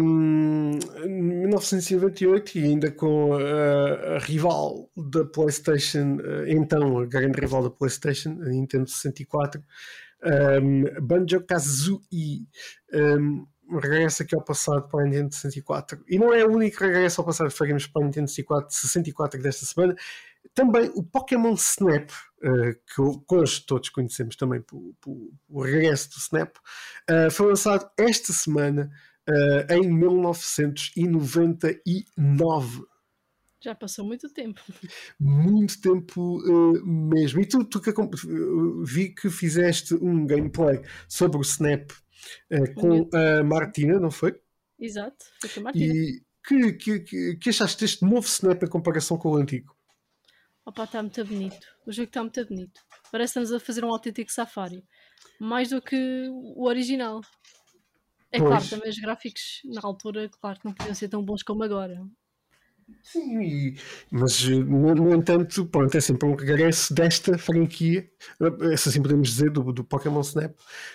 Um, 0.00 0.78
1998 1.04 2.58
e 2.58 2.64
ainda 2.64 2.92
com 2.92 3.32
a, 3.34 4.14
a 4.14 4.18
rival 4.18 4.88
da 4.96 5.24
PlayStation, 5.24 6.18
eh, 6.20 6.52
então 6.52 6.98
a 6.98 7.04
grande 7.04 7.40
rival 7.40 7.64
da 7.64 7.70
PlayStation, 7.70 8.38
a 8.40 8.50
Nintendo 8.50 8.88
64, 8.88 9.60
um, 10.62 10.84
Banjo-Kazooie. 11.04 12.46
Um, 12.94 13.44
regressa 13.76 14.22
aqui 14.22 14.34
ao 14.34 14.42
passado 14.42 14.88
para 14.88 15.02
a 15.02 15.04
Nintendo 15.04 15.34
64. 15.34 16.02
E 16.08 16.18
não 16.18 16.32
é 16.32 16.42
o 16.44 16.52
único 16.52 16.82
regresso 16.82 17.20
ao 17.20 17.26
passado 17.26 17.50
que 17.50 17.56
faremos 17.56 17.86
para 17.86 18.02
a 18.02 18.06
Nintendo 18.06 18.28
64, 18.28 18.74
64 18.74 19.42
desta 19.42 19.66
semana. 19.66 19.94
Também 20.54 20.90
o 20.94 21.02
Pokémon 21.02 21.52
Snap, 21.54 22.10
uh, 22.10 22.72
que 22.72 23.02
hoje 23.34 23.66
todos 23.66 23.90
conhecemos 23.90 24.36
também 24.36 24.62
por, 24.62 24.94
por, 25.00 25.16
o 25.48 25.62
regresso 25.62 26.08
do 26.10 26.16
Snap, 26.16 26.56
uh, 26.56 27.30
foi 27.30 27.48
lançado 27.48 27.90
esta 27.98 28.32
semana 28.32 28.90
uh, 29.28 29.72
em 29.72 29.92
1999. 29.92 32.86
Já 33.60 33.74
passou 33.74 34.04
muito 34.04 34.32
tempo. 34.32 34.60
Muito 35.18 35.80
tempo 35.80 36.38
uh, 36.38 36.86
mesmo. 36.86 37.40
E 37.40 37.46
tu, 37.46 37.64
tu 37.64 37.80
que, 37.80 37.92
vi 38.84 39.08
que 39.08 39.28
fizeste 39.28 39.94
um 39.94 40.24
gameplay 40.24 40.80
sobre 41.08 41.38
o 41.38 41.42
Snap 41.42 41.90
uh, 42.52 42.74
com 42.74 43.08
a 43.16 43.42
Martina, 43.44 43.98
não 43.98 44.10
foi? 44.10 44.40
Exato, 44.78 45.24
foi 45.40 45.50
com 45.50 45.60
a 45.60 45.62
Martina. 45.64 45.94
E 45.94 46.22
que, 46.46 46.72
que, 46.72 47.00
que, 47.00 47.36
que 47.36 47.50
achaste 47.50 47.80
deste 47.80 48.04
novo 48.04 48.26
Snap 48.26 48.62
em 48.62 48.68
comparação 48.68 49.18
com 49.18 49.30
o 49.30 49.36
antigo? 49.36 49.76
Opa, 50.64 50.84
está 50.84 51.02
muito 51.02 51.24
bonito. 51.24 51.66
O 51.86 51.92
jogo 51.92 52.08
está 52.08 52.20
muito 52.20 52.44
bonito. 52.46 52.80
Parece 53.10 53.34
que 53.34 53.40
estamos 53.40 53.52
a 53.52 53.64
fazer 53.64 53.84
um 53.84 53.90
autêntico 53.90 54.30
safari. 54.30 54.84
Mais 55.40 55.70
do 55.70 55.80
que 55.80 56.28
o 56.30 56.66
original. 56.66 57.20
É 58.30 58.38
pois. 58.38 58.50
claro, 58.50 58.68
também 58.68 58.90
os 58.90 58.98
gráficos 58.98 59.62
na 59.64 59.80
altura, 59.82 60.28
claro 60.28 60.58
que 60.58 60.66
não 60.66 60.74
podiam 60.74 60.94
ser 60.94 61.08
tão 61.08 61.24
bons 61.24 61.42
como 61.42 61.62
agora. 61.62 61.98
Sim, 63.02 63.40
e, 63.40 63.76
mas 64.10 64.46
no, 64.46 64.94
no, 64.94 65.14
entanto, 65.14 65.64
pronto, 65.66 65.96
é 65.96 66.00
sempre 66.00 66.28
um 66.28 66.34
regresso 66.34 66.92
desta 66.92 67.38
franquia, 67.38 68.06
se 68.76 68.88
assim 68.88 69.00
podemos 69.00 69.30
dizer, 69.30 69.50
do, 69.50 69.72
do 69.72 69.82
Pokémon 69.82 70.20
Snap. 70.20 70.52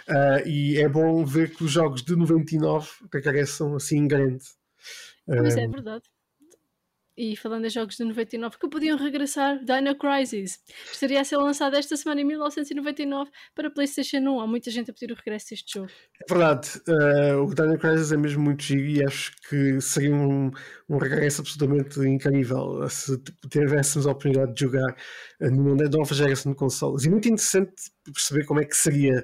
Uh, 0.07 0.47
e 0.47 0.77
é 0.77 0.87
bom 0.87 1.25
ver 1.25 1.55
que 1.55 1.63
os 1.63 1.71
jogos 1.71 2.03
de 2.03 2.15
99 2.15 2.87
regressam 3.11 3.75
assim 3.75 3.97
em 3.97 4.07
grande. 4.07 4.45
Pois 5.25 5.57
é, 5.57 5.67
verdade. 5.67 6.03
E 7.15 7.35
falando 7.37 7.65
em 7.65 7.69
jogos 7.69 7.95
de 7.95 8.03
99 8.03 8.57
que 8.57 8.67
podiam 8.67 8.97
regressar, 8.97 9.63
Dino 9.63 9.95
Crisis 9.95 10.59
estaria 10.91 11.21
a 11.21 11.23
ser 11.23 11.37
lançado 11.37 11.75
esta 11.75 11.95
semana 11.95 12.21
em 12.21 12.23
1999 12.23 13.29
para 13.53 13.69
PlayStation 13.69 14.17
1. 14.17 14.39
Há 14.39 14.47
muita 14.47 14.71
gente 14.71 14.89
a 14.89 14.93
pedir 14.93 15.13
o 15.13 15.15
regresso 15.15 15.51
deste 15.51 15.73
jogo. 15.73 15.91
É 16.19 16.33
verdade, 16.33 16.69
uh, 16.87 17.43
o 17.43 17.53
Dino 17.53 17.77
Crisis 17.77 18.11
é 18.11 18.17
mesmo 18.17 18.41
muito 18.41 18.63
giro 18.63 18.85
e 18.85 19.05
acho 19.05 19.31
que 19.47 19.79
seria 19.79 20.15
um, 20.15 20.49
um 20.89 20.97
regresso 20.97 21.41
absolutamente 21.41 21.99
incrível 21.99 22.89
se 22.89 23.15
tivéssemos 23.47 24.07
a 24.07 24.11
oportunidade 24.11 24.55
de 24.55 24.61
jogar 24.61 24.95
uh, 25.39 25.51
numa 25.51 25.75
nova 25.75 26.15
geração 26.15 26.51
de 26.51 26.57
consoles. 26.57 27.05
E 27.05 27.11
muito 27.11 27.27
interessante 27.27 27.75
perceber 28.11 28.43
como 28.45 28.59
é 28.59 28.65
que 28.65 28.75
seria 28.75 29.23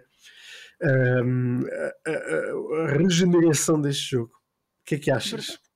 um, 1.24 1.62
a, 1.66 2.10
a, 2.12 2.84
a, 2.84 2.98
regeneração 2.98 3.82
deste 3.82 4.12
jogo. 4.12 4.32
O 4.32 4.86
que 4.86 4.96
é 4.96 5.00
que 5.00 5.12
achas? 5.12 5.48
Verdade 5.48 5.69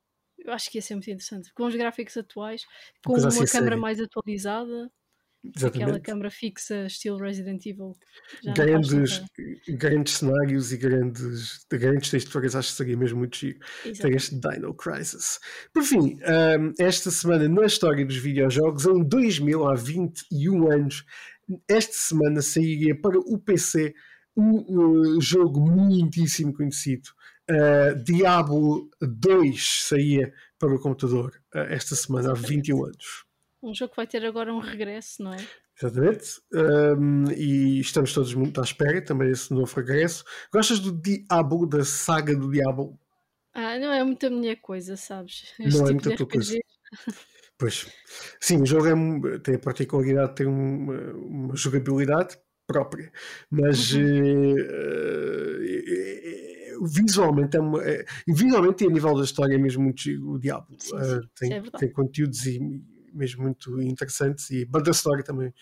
eu 0.43 0.53
acho 0.53 0.69
que 0.69 0.77
ia 0.77 0.81
ser 0.81 0.95
muito 0.95 1.09
interessante. 1.09 1.53
Com 1.53 1.65
os 1.65 1.75
gráficos 1.75 2.17
atuais, 2.17 2.63
com 3.05 3.13
uma 3.13 3.27
assim 3.27 3.45
câmera 3.45 3.77
mais 3.77 3.99
atualizada, 3.99 4.91
Exatamente. 5.43 5.83
aquela 5.83 5.99
câmera 5.99 6.31
fixa, 6.31 6.85
estilo 6.85 7.17
Resident 7.17 7.65
Evil. 7.65 7.93
Grandes, 8.55 9.21
grandes 9.67 10.13
cenários 10.13 10.71
e 10.71 10.77
grandes, 10.77 11.65
grandes 11.69 12.09
texturas, 12.09 12.55
acho 12.55 12.69
que 12.69 12.77
seria 12.77 12.95
mesmo 12.95 13.19
muito 13.19 13.37
giro. 13.37 13.59
Ter 13.83 14.15
este 14.15 14.39
Dino 14.39 14.73
Crisis. 14.73 15.39
Por 15.73 15.83
fim, 15.83 16.17
um, 16.21 16.73
esta 16.79 17.11
semana 17.11 17.49
na 17.49 17.65
história 17.65 18.05
dos 18.05 18.17
videojogos, 18.17 18.85
em 18.85 19.03
2000, 19.03 19.67
há 19.67 19.75
21 19.75 20.71
anos, 20.71 21.03
esta 21.67 21.93
semana 21.93 22.41
sairia 22.41 22.95
para 22.99 23.19
o 23.19 23.37
PC 23.37 23.93
um, 24.37 25.15
um 25.17 25.21
jogo 25.21 25.59
muitíssimo 25.59 26.53
conhecido 26.53 27.09
Uh, 27.49 28.01
Diablo 28.03 28.89
2 29.01 29.87
saía 29.87 30.33
para 30.57 30.73
o 30.73 30.79
computador 30.79 31.33
uh, 31.53 31.59
esta 31.69 31.95
semana, 31.95 32.31
há 32.31 32.33
21 32.33 32.85
anos. 32.85 33.25
Um 33.61 33.73
jogo 33.73 33.91
que 33.91 33.97
vai 33.97 34.07
ter 34.07 34.25
agora 34.25 34.53
um 34.53 34.59
regresso, 34.59 35.23
não 35.23 35.33
é? 35.33 35.45
Exatamente. 35.77 36.41
Um, 36.53 37.31
e 37.31 37.79
estamos 37.79 38.13
todos 38.13 38.33
muito 38.33 38.59
à 38.61 38.63
espera 38.63 39.03
também 39.03 39.29
desse 39.29 39.53
novo 39.53 39.73
regresso. 39.75 40.23
Gostas 40.51 40.79
do 40.79 40.91
Diablo, 40.91 41.67
da 41.67 41.83
saga 41.83 42.35
do 42.35 42.51
Diablo? 42.51 42.97
Ah, 43.53 43.77
não 43.77 43.91
é 43.91 44.03
muita 44.03 44.29
minha 44.29 44.55
coisa, 44.55 44.95
sabes? 44.95 45.53
Este 45.59 45.77
não 45.77 45.87
é 45.87 45.87
tipo 45.87 45.89
é 45.89 45.91
muita 45.91 46.15
tua 46.15 46.27
coisa. 46.27 46.57
Pois. 47.55 47.87
Sim, 48.41 48.61
o 48.63 48.65
jogo 48.65 48.87
é, 48.87 49.39
tem 49.39 49.55
a 49.55 49.59
particularidade 49.59 50.29
de 50.29 50.35
ter 50.35 50.47
uma, 50.47 51.13
uma 51.13 51.55
jogabilidade 51.55 52.37
própria, 52.67 53.11
mas 53.49 53.93
uhum. 53.93 54.53
uh, 54.53 55.61
visualmente 56.81 57.57
é, 57.57 57.59
uma, 57.59 57.83
é, 57.83 58.05
visualmente 58.27 58.83
e 58.83 58.87
a 58.87 58.89
nível 58.89 59.15
da 59.15 59.23
história 59.23 59.55
é 59.55 59.57
mesmo 59.57 59.83
muito 59.83 60.09
o 60.29 60.39
Diabo 60.39 60.67
sim, 60.77 60.89
sim, 60.89 60.95
uh, 60.95 61.29
tem, 61.35 61.53
é 61.53 61.61
tem 61.61 61.91
conteúdos 61.91 62.45
e, 62.45 62.59
mesmo 63.13 63.43
muito 63.43 63.81
interessantes 63.81 64.49
e 64.49 64.63
a 64.63 64.65
banda 64.65 64.91
história 64.91 65.23
também 65.23 65.53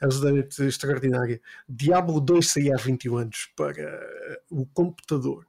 é 0.00 0.04
absolutamente 0.04 0.62
extraordinária. 0.62 1.40
Diablo 1.68 2.20
2 2.20 2.46
saía 2.46 2.74
há 2.74 2.78
21 2.78 3.16
anos 3.16 3.48
para 3.56 4.00
o 4.50 4.66
computador. 4.66 5.46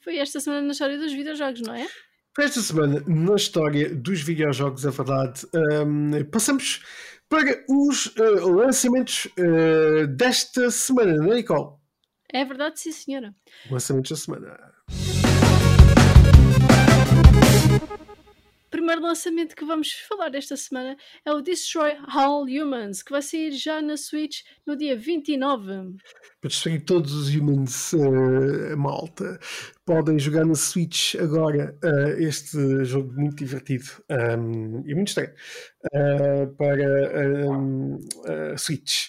Foi 0.00 0.16
esta 0.16 0.40
semana 0.40 0.62
na 0.62 0.72
história 0.72 0.98
dos 0.98 1.12
videojogos, 1.12 1.60
não 1.60 1.74
é? 1.74 1.86
Foi 2.34 2.44
esta 2.44 2.60
semana 2.60 3.02
na 3.06 3.36
história 3.36 3.94
dos 3.94 4.22
videojogos, 4.22 4.86
é 4.86 4.90
verdade. 4.90 5.46
Um, 5.54 6.24
passamos 6.30 6.82
para 7.28 7.64
os 7.68 8.06
uh, 8.06 8.48
lançamentos 8.48 9.26
uh, 9.26 10.06
desta 10.06 10.70
semana, 10.70 11.14
não 11.16 11.32
é, 11.32 11.36
Nicole? 11.36 11.79
É 12.32 12.44
verdade, 12.44 12.80
sim, 12.80 12.92
senhora. 12.92 13.34
Lançamento 13.70 14.10
da 14.10 14.16
semana. 14.16 14.72
Primeiro 18.70 19.02
lançamento 19.02 19.56
que 19.56 19.64
vamos 19.64 19.92
falar 19.92 20.34
esta 20.34 20.56
semana 20.56 20.96
é 21.24 21.32
o 21.32 21.40
Destroy 21.40 21.92
All 22.06 22.44
Humans, 22.44 23.02
que 23.02 23.10
vai 23.10 23.22
sair 23.22 23.52
já 23.52 23.82
na 23.82 23.96
Switch 23.96 24.42
no 24.66 24.76
dia 24.76 24.96
29 24.96 25.96
para 26.40 26.48
destruir 26.48 26.80
todos 26.84 27.12
os 27.12 27.34
humans, 27.34 27.92
uh, 27.92 28.76
malta. 28.76 29.38
Podem 29.84 30.18
jogar 30.18 30.46
na 30.46 30.54
Switch 30.54 31.14
agora 31.16 31.76
uh, 31.84 32.18
este 32.18 32.84
jogo 32.84 33.12
muito 33.12 33.36
divertido 33.36 33.84
um, 34.08 34.82
e 34.86 34.94
muito 34.94 35.08
estranho 35.08 35.32
uh, 35.86 36.46
para 36.56 37.50
um, 37.50 37.96
uh, 37.96 38.58
Switch. 38.58 39.08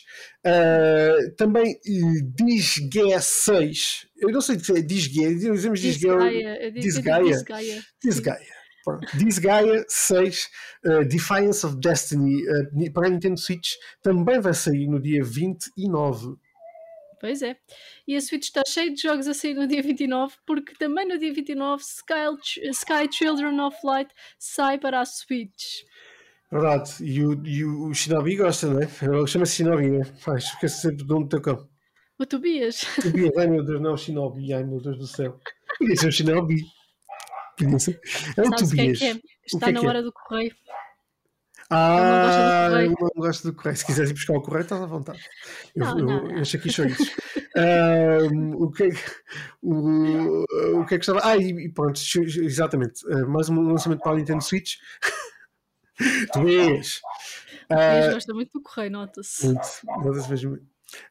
também 1.37 1.79
Disgaea 2.35 3.21
6. 3.21 4.07
Eu 4.17 4.29
não 4.29 4.41
sei 4.41 4.59
se 4.59 4.77
é 4.77 4.81
Disgaea, 4.81 5.33
dizemos 5.33 5.79
Disgaea. 5.79 6.21
Disgaea. 8.03 8.60
Disgaea 9.13 9.85
6 9.87 10.49
uh, 10.85 11.05
Defiance 11.05 11.65
of 11.65 11.77
Destiny 11.77 12.41
uh, 12.47 12.93
para 12.93 13.07
a 13.07 13.09
Nintendo 13.09 13.39
Switch 13.39 13.73
também 14.01 14.39
vai 14.39 14.53
sair 14.53 14.87
no 14.87 14.99
dia 15.01 15.23
29 15.23 16.37
Pois 17.21 17.43
é. 17.43 17.55
E 18.07 18.15
a 18.15 18.19
Switch 18.19 18.45
está 18.45 18.63
cheia 18.67 18.91
de 18.91 18.99
jogos 18.99 19.27
a 19.27 19.33
sair 19.35 19.53
no 19.53 19.67
dia 19.67 19.83
29, 19.83 20.33
porque 20.43 20.73
também 20.73 21.07
no 21.07 21.19
dia 21.19 21.31
29 21.31 21.83
Sky, 21.83 22.69
Sky 22.71 23.07
Children 23.11 23.61
of 23.61 23.77
Light 23.83 24.11
sai 24.39 24.79
para 24.79 25.01
a 25.01 25.05
Switch. 25.05 25.83
Verdade. 26.51 26.91
E 26.99 27.23
o, 27.23 27.45
e 27.45 27.63
o 27.63 27.93
Shinobi 27.93 28.35
gosta, 28.37 28.67
não 28.67 28.81
é? 28.81 28.89
Ele 29.03 29.27
chama-se 29.27 29.57
Shinobi, 29.57 29.91
não 29.91 30.01
é? 30.01 30.03
Faz, 30.03 30.45
esquece 30.45 30.81
sempre 30.81 31.05
do 31.05 31.13
nome 31.13 31.25
do 31.25 31.29
teu 31.29 31.41
cão. 31.41 31.69
O 32.17 32.25
Tobias. 32.25 32.81
Tobias, 32.99 33.37
ai 33.37 33.45
meu 33.45 33.63
Deus, 33.63 33.79
não, 33.79 33.95
Shinobi, 33.95 34.51
ai 34.51 34.63
meu 34.63 34.81
Deus 34.81 34.97
do 34.97 35.05
céu. 35.05 35.39
Podia 35.77 35.95
ser 35.95 36.07
o 36.07 36.11
Shinobi. 36.11 36.63
É 38.37 38.41
o 38.41 38.51
Tobias. 38.51 38.99
Que 38.99 39.05
é 39.05 39.13
que 39.13 39.19
é? 39.19 39.21
Está 39.45 39.69
é 39.69 39.71
na 39.71 39.81
hora 39.81 39.99
é? 39.99 40.01
do 40.01 40.11
correio. 40.11 40.53
Ah, 41.73 42.69
eu 42.83 42.89
não 42.89 43.09
gosto 43.15 43.49
do 43.49 43.55
correio. 43.55 43.77
Se 43.77 43.85
quiseres 43.85 44.09
ir 44.09 44.13
buscar 44.13 44.33
o 44.33 44.41
correio, 44.41 44.63
estás 44.63 44.81
à 44.81 44.85
vontade. 44.85 45.19
Eu, 45.73 45.85
não, 45.85 45.95
não, 45.95 46.25
eu, 46.27 46.31
eu 46.31 46.41
acho 46.41 46.57
aqui 46.57 46.69
um, 48.31 48.63
o, 48.63 48.71
que 48.71 48.83
é, 48.83 48.89
o, 49.61 50.45
o 50.81 50.85
que 50.85 50.95
é 50.95 50.97
que 50.97 51.03
estava. 51.03 51.21
Ah, 51.23 51.37
e, 51.37 51.69
pronto, 51.69 51.97
exatamente. 52.41 53.05
Uh, 53.07 53.27
mais 53.29 53.47
um 53.47 53.61
lançamento 53.61 54.01
para 54.01 54.11
a 54.11 54.15
Nintendo 54.15 54.43
Switch. 54.43 54.75
tu 56.33 56.43
vês. 56.43 56.97
Uh, 57.71 58.09
ah, 58.09 58.13
gosta 58.13 58.33
muito 58.33 58.51
do 58.51 58.61
correio, 58.61 58.91
nota-se. 58.91 59.45
Muito, 59.45 59.61
nota-se 59.85 60.29
mesmo. 60.29 60.59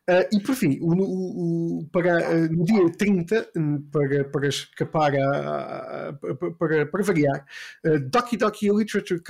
Uh, 0.08 0.28
e 0.32 0.40
por 0.40 0.54
fim, 0.54 0.78
o, 0.80 0.92
o, 0.92 1.88
para, 1.90 2.18
uh, 2.30 2.52
no 2.52 2.64
dia 2.64 2.92
30, 2.92 3.50
para, 3.90 4.24
para 4.24 4.48
escapar 4.48 5.14
a, 5.16 6.08
a, 6.08 6.12
para, 6.58 6.86
para 6.86 7.02
variar, 7.02 7.46
uh, 7.86 7.98
Doki 7.98 8.36
Doki 8.36 8.70
Literature 8.70 9.22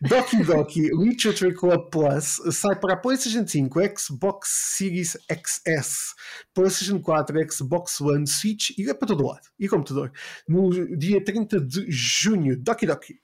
Doki 0.00 0.42
Doki 0.44 0.90
Literature 0.94 1.52
Club 1.52 1.90
Plus 1.90 2.40
sai 2.52 2.78
para 2.80 2.94
a 2.94 2.96
PlayStation 2.96 3.46
5, 3.46 3.78
Xbox 3.98 4.48
Series 4.76 5.16
XS, 5.30 6.14
PlayStation 6.54 7.00
4, 7.00 7.52
Xbox 7.52 8.00
One, 8.00 8.26
Switch 8.26 8.70
e 8.78 8.88
é 8.88 8.94
para 8.94 9.08
todo 9.08 9.26
lado. 9.26 9.46
E 9.58 9.68
computador. 9.68 10.12
No 10.48 10.70
dia 10.96 11.22
30 11.22 11.60
de 11.60 11.90
junho. 11.90 12.56
Doki 12.56 12.86
Doki. 12.86 13.20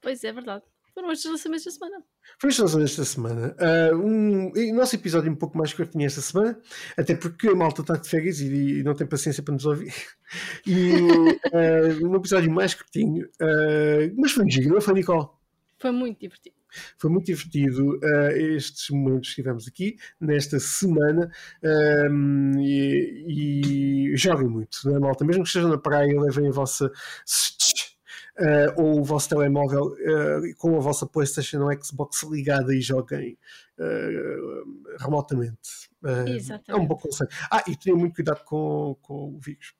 Pois 0.00 0.22
é, 0.22 0.32
verdade. 0.32 0.64
Foram 0.98 1.12
estes 1.12 1.30
lançamentos 1.30 1.64
da 1.64 1.70
semana. 1.70 2.04
Foram 2.40 2.48
estes 2.48 2.58
lançamentos 2.58 2.96
da 2.96 3.04
semana. 3.04 3.56
Uh, 3.60 3.96
um, 3.96 4.50
o 4.50 4.74
nosso 4.74 4.96
episódio 4.96 5.28
é 5.28 5.30
um 5.30 5.36
pouco 5.36 5.56
mais 5.56 5.72
curtinho 5.72 6.04
esta 6.04 6.20
semana, 6.20 6.60
até 6.96 7.14
porque 7.14 7.46
a 7.46 7.54
malta 7.54 7.82
está 7.82 7.94
de 7.94 8.08
férias 8.08 8.40
e, 8.40 8.80
e 8.80 8.82
não 8.82 8.96
tem 8.96 9.06
paciência 9.06 9.40
para 9.40 9.54
nos 9.54 9.64
ouvir. 9.64 9.94
E 10.66 10.94
uh, 10.96 12.04
um 12.04 12.16
episódio 12.16 12.50
mais 12.50 12.74
curtinho, 12.74 13.26
uh, 13.26 14.12
mas 14.16 14.32
foi 14.32 14.44
um 14.44 14.50
giro, 14.50 14.74
não 14.74 14.80
foi, 14.80 14.94
Nicole? 14.94 15.28
Foi 15.78 15.92
muito 15.92 16.18
divertido. 16.18 16.56
Foi 16.98 17.08
muito 17.08 17.26
divertido 17.26 17.96
uh, 17.96 18.30
estes 18.36 18.90
momentos 18.90 19.28
que 19.30 19.36
tivemos 19.36 19.68
aqui 19.68 19.96
nesta 20.20 20.58
semana 20.58 21.30
um, 22.10 22.52
e, 22.58 24.10
e 24.12 24.16
joguem 24.16 24.48
muito, 24.48 24.80
não 24.84 24.96
é, 24.96 24.98
malta? 24.98 25.24
Mesmo 25.24 25.44
que 25.44 25.48
estejam 25.48 25.70
na 25.70 25.78
praia, 25.78 26.20
levem 26.20 26.48
a 26.48 26.52
vossa 26.52 26.90
uh, 28.38 28.80
ou 28.80 29.00
o 29.00 29.04
vosso 29.04 29.28
telemóvel 29.28 29.86
uh, 29.86 30.56
com 30.56 30.76
a 30.76 30.80
vossa 30.80 31.06
PlayStation 31.06 31.62
ou 31.62 31.82
Xbox 31.82 32.22
ligada 32.24 32.74
e 32.74 32.80
joguem 32.80 33.38
remotamente. 34.98 35.88
é 36.66 36.74
um 36.74 36.84
bom 36.84 36.96
conselho. 36.96 37.30
Ah, 37.48 37.62
e 37.68 37.76
tenham 37.76 37.96
muito 37.96 38.16
cuidado 38.16 38.42
com, 38.44 38.96
com 39.00 39.36
o 39.36 39.38
vírus 39.38 39.72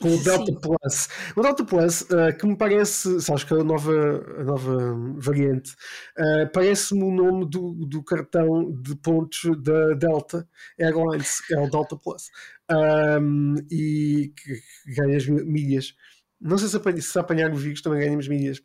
com 0.00 0.14
o 0.14 0.22
Delta 0.22 0.46
Sim. 0.46 0.60
Plus. 0.60 1.08
O 1.36 1.42
Delta 1.42 1.64
Plus, 1.64 2.00
uh, 2.02 2.36
que 2.38 2.46
me 2.46 2.56
parece, 2.56 3.20
sabes 3.20 3.44
que 3.44 3.52
é 3.52 3.60
a 3.60 3.64
nova, 3.64 3.92
a 4.38 4.44
nova 4.44 4.94
variante, 5.16 5.72
uh, 6.18 6.50
parece-me 6.52 7.02
o 7.02 7.10
nome 7.10 7.48
do, 7.48 7.74
do 7.86 8.02
cartão 8.02 8.72
de 8.80 8.96
pontos 8.96 9.42
da 9.62 9.94
Delta 9.94 10.48
Airlines, 10.78 11.42
é 11.50 11.60
o 11.60 11.68
Delta 11.68 11.96
Plus. 11.96 12.30
Um, 12.70 13.56
e 13.70 14.32
que, 14.34 14.54
que 14.84 14.94
ganhas 14.94 15.26
milhas 15.26 15.94
Não 16.40 16.56
sei 16.56 16.68
se, 16.68 16.76
apanha, 16.76 17.02
se 17.02 17.18
apanhar 17.18 17.52
o 17.52 17.56
vírus 17.56 17.82
também 17.82 18.00
ganhamos 18.00 18.26
milhas. 18.26 18.62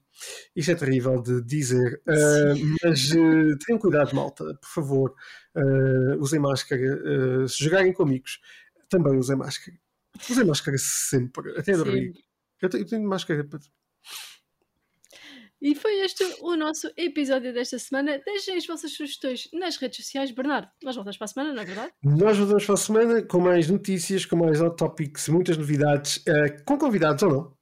Isto 0.55 0.71
é 0.71 0.75
terrível 0.75 1.21
de 1.21 1.41
dizer. 1.41 2.01
Uh, 2.07 2.77
mas 2.81 3.11
uh, 3.11 3.57
tenham 3.65 3.79
cuidado, 3.79 4.15
malta, 4.15 4.45
por 4.61 4.69
favor. 4.69 5.15
Uh, 5.53 6.17
usem 6.19 6.39
máscara. 6.39 6.81
se 7.47 7.61
jogarem 7.61 7.91
com 7.91 8.03
amigos, 8.03 8.39
também 8.89 9.17
usem 9.17 9.35
máscara. 9.35 9.77
Usem 10.29 10.45
máscara 10.45 10.77
sempre, 10.79 11.51
até 11.59 11.73
dormir. 11.73 12.13
Eu 12.61 12.69
tenho, 12.69 12.83
eu 12.83 12.87
tenho 12.87 13.07
máscara 13.07 13.43
para. 13.43 13.59
E 15.61 15.73
foi 15.75 15.99
este 16.01 16.23
o 16.41 16.55
nosso 16.55 16.89
episódio 16.95 17.53
desta 17.53 17.77
semana. 17.77 18.21
Deixem 18.23 18.55
as 18.55 18.65
vossas 18.65 18.91
sugestões 18.91 19.49
nas 19.51 19.75
redes 19.77 19.97
sociais. 19.97 20.31
Bernardo, 20.31 20.69
nós 20.81 20.95
voltamos 20.95 21.17
para 21.17 21.25
a 21.25 21.27
semana, 21.27 21.53
não 21.53 21.61
é 21.61 21.65
verdade? 21.65 21.91
Nós 22.03 22.37
voltamos 22.37 22.65
para 22.65 22.75
a 22.75 22.77
semana 22.77 23.21
com 23.23 23.39
mais 23.39 23.67
notícias, 23.67 24.25
com 24.25 24.37
mais 24.37 24.61
hot 24.61 24.77
topics, 24.77 25.27
muitas 25.27 25.57
novidades, 25.57 26.23
com 26.65 26.77
convidados 26.77 27.23
ou 27.23 27.29
não. 27.29 27.54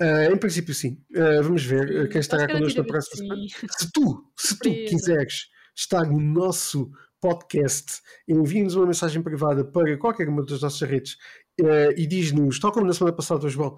Uh, 0.00 0.32
em 0.32 0.36
princípio, 0.36 0.74
sim. 0.74 1.02
Uh, 1.14 1.42
vamos 1.42 1.64
ver 1.64 2.08
quem 2.08 2.20
estará 2.20 2.50
connosco 2.50 2.78
na 2.78 2.86
próxima 2.86 3.16
semana. 3.16 3.42
Se 3.78 3.92
tu, 3.92 4.32
se 4.36 4.58
tu 4.58 4.70
quiseres 4.70 5.48
estar 5.76 6.04
no 6.04 6.18
nosso 6.18 6.90
podcast, 7.20 8.00
envie-nos 8.26 8.74
uma 8.74 8.86
mensagem 8.86 9.22
privada 9.22 9.64
para 9.64 9.98
qualquer 9.98 10.28
uma 10.28 10.44
das 10.44 10.62
nossas 10.62 10.88
redes 10.88 11.14
uh, 11.60 11.92
e 11.96 12.06
diz-nos, 12.06 12.58
tal 12.58 12.72
como 12.72 12.86
na 12.86 12.94
semana 12.94 13.14
passada, 13.14 13.48
João, 13.48 13.76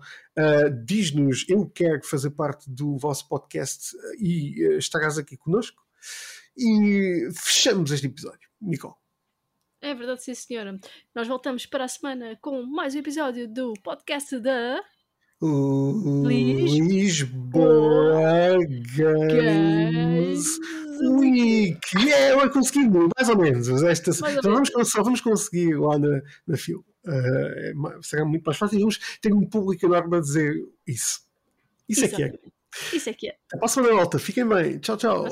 diz-nos: 0.85 1.45
Eu 1.49 1.69
quero 1.69 2.05
fazer 2.05 2.31
parte 2.31 2.71
do 2.71 2.97
vosso 2.97 3.29
podcast 3.29 3.97
e 4.19 4.77
estarás 4.79 5.19
aqui 5.19 5.37
connosco. 5.37 5.83
E 6.57 7.29
fechamos 7.35 7.91
este 7.91 8.07
episódio, 8.07 8.49
Nicole. 8.61 8.95
É 9.81 9.95
verdade, 9.95 10.23
sim, 10.23 10.33
senhora. 10.33 10.79
Nós 11.13 11.27
voltamos 11.27 11.67
para 11.67 11.85
a 11.85 11.89
semana 11.89 12.39
com 12.41 12.63
mais 12.63 12.95
um 12.95 13.01
episódio 13.01 13.49
do 13.49 13.73
podcast 13.83 14.39
da. 14.39 14.81
Lisboa 16.29 17.43
Games 18.89 20.47
Week! 21.05 21.81
Yeah, 21.99 22.49
conseguimos, 22.49 23.09
mais 23.17 23.29
ou 23.29 23.37
menos. 23.37 23.69
Esta... 23.83 24.13
Mais 24.21 24.37
então 24.37 24.53
vamos, 24.53 24.71
só 24.91 25.03
vamos 25.03 25.21
conseguir 25.21 25.75
lá 25.75 25.99
na, 25.99 26.21
na 26.47 26.57
fila. 26.57 26.81
Uh, 27.05 28.03
será 28.03 28.25
muito 28.25 28.45
mais 28.45 28.57
fácil. 28.57 28.79
Vamos 28.79 29.19
ter 29.21 29.35
um 29.35 29.45
público 29.45 29.85
enorme 29.85 30.17
a 30.17 30.21
dizer 30.21 30.55
isso. 30.87 31.23
Isso 31.89 32.05
Exatamente. 32.05 32.37
é 32.37 32.39
que 32.39 32.47
é. 32.47 32.97
Isso 32.97 33.11
é 33.11 33.13
que 33.13 33.29
é. 33.29 33.35
Até 33.53 33.65
a 33.65 33.69
semana, 33.69 33.95
volta. 33.95 34.19
Fiquem 34.21 34.47
bem. 34.47 34.79
Tchau, 34.79 34.97
tchau. 34.97 35.27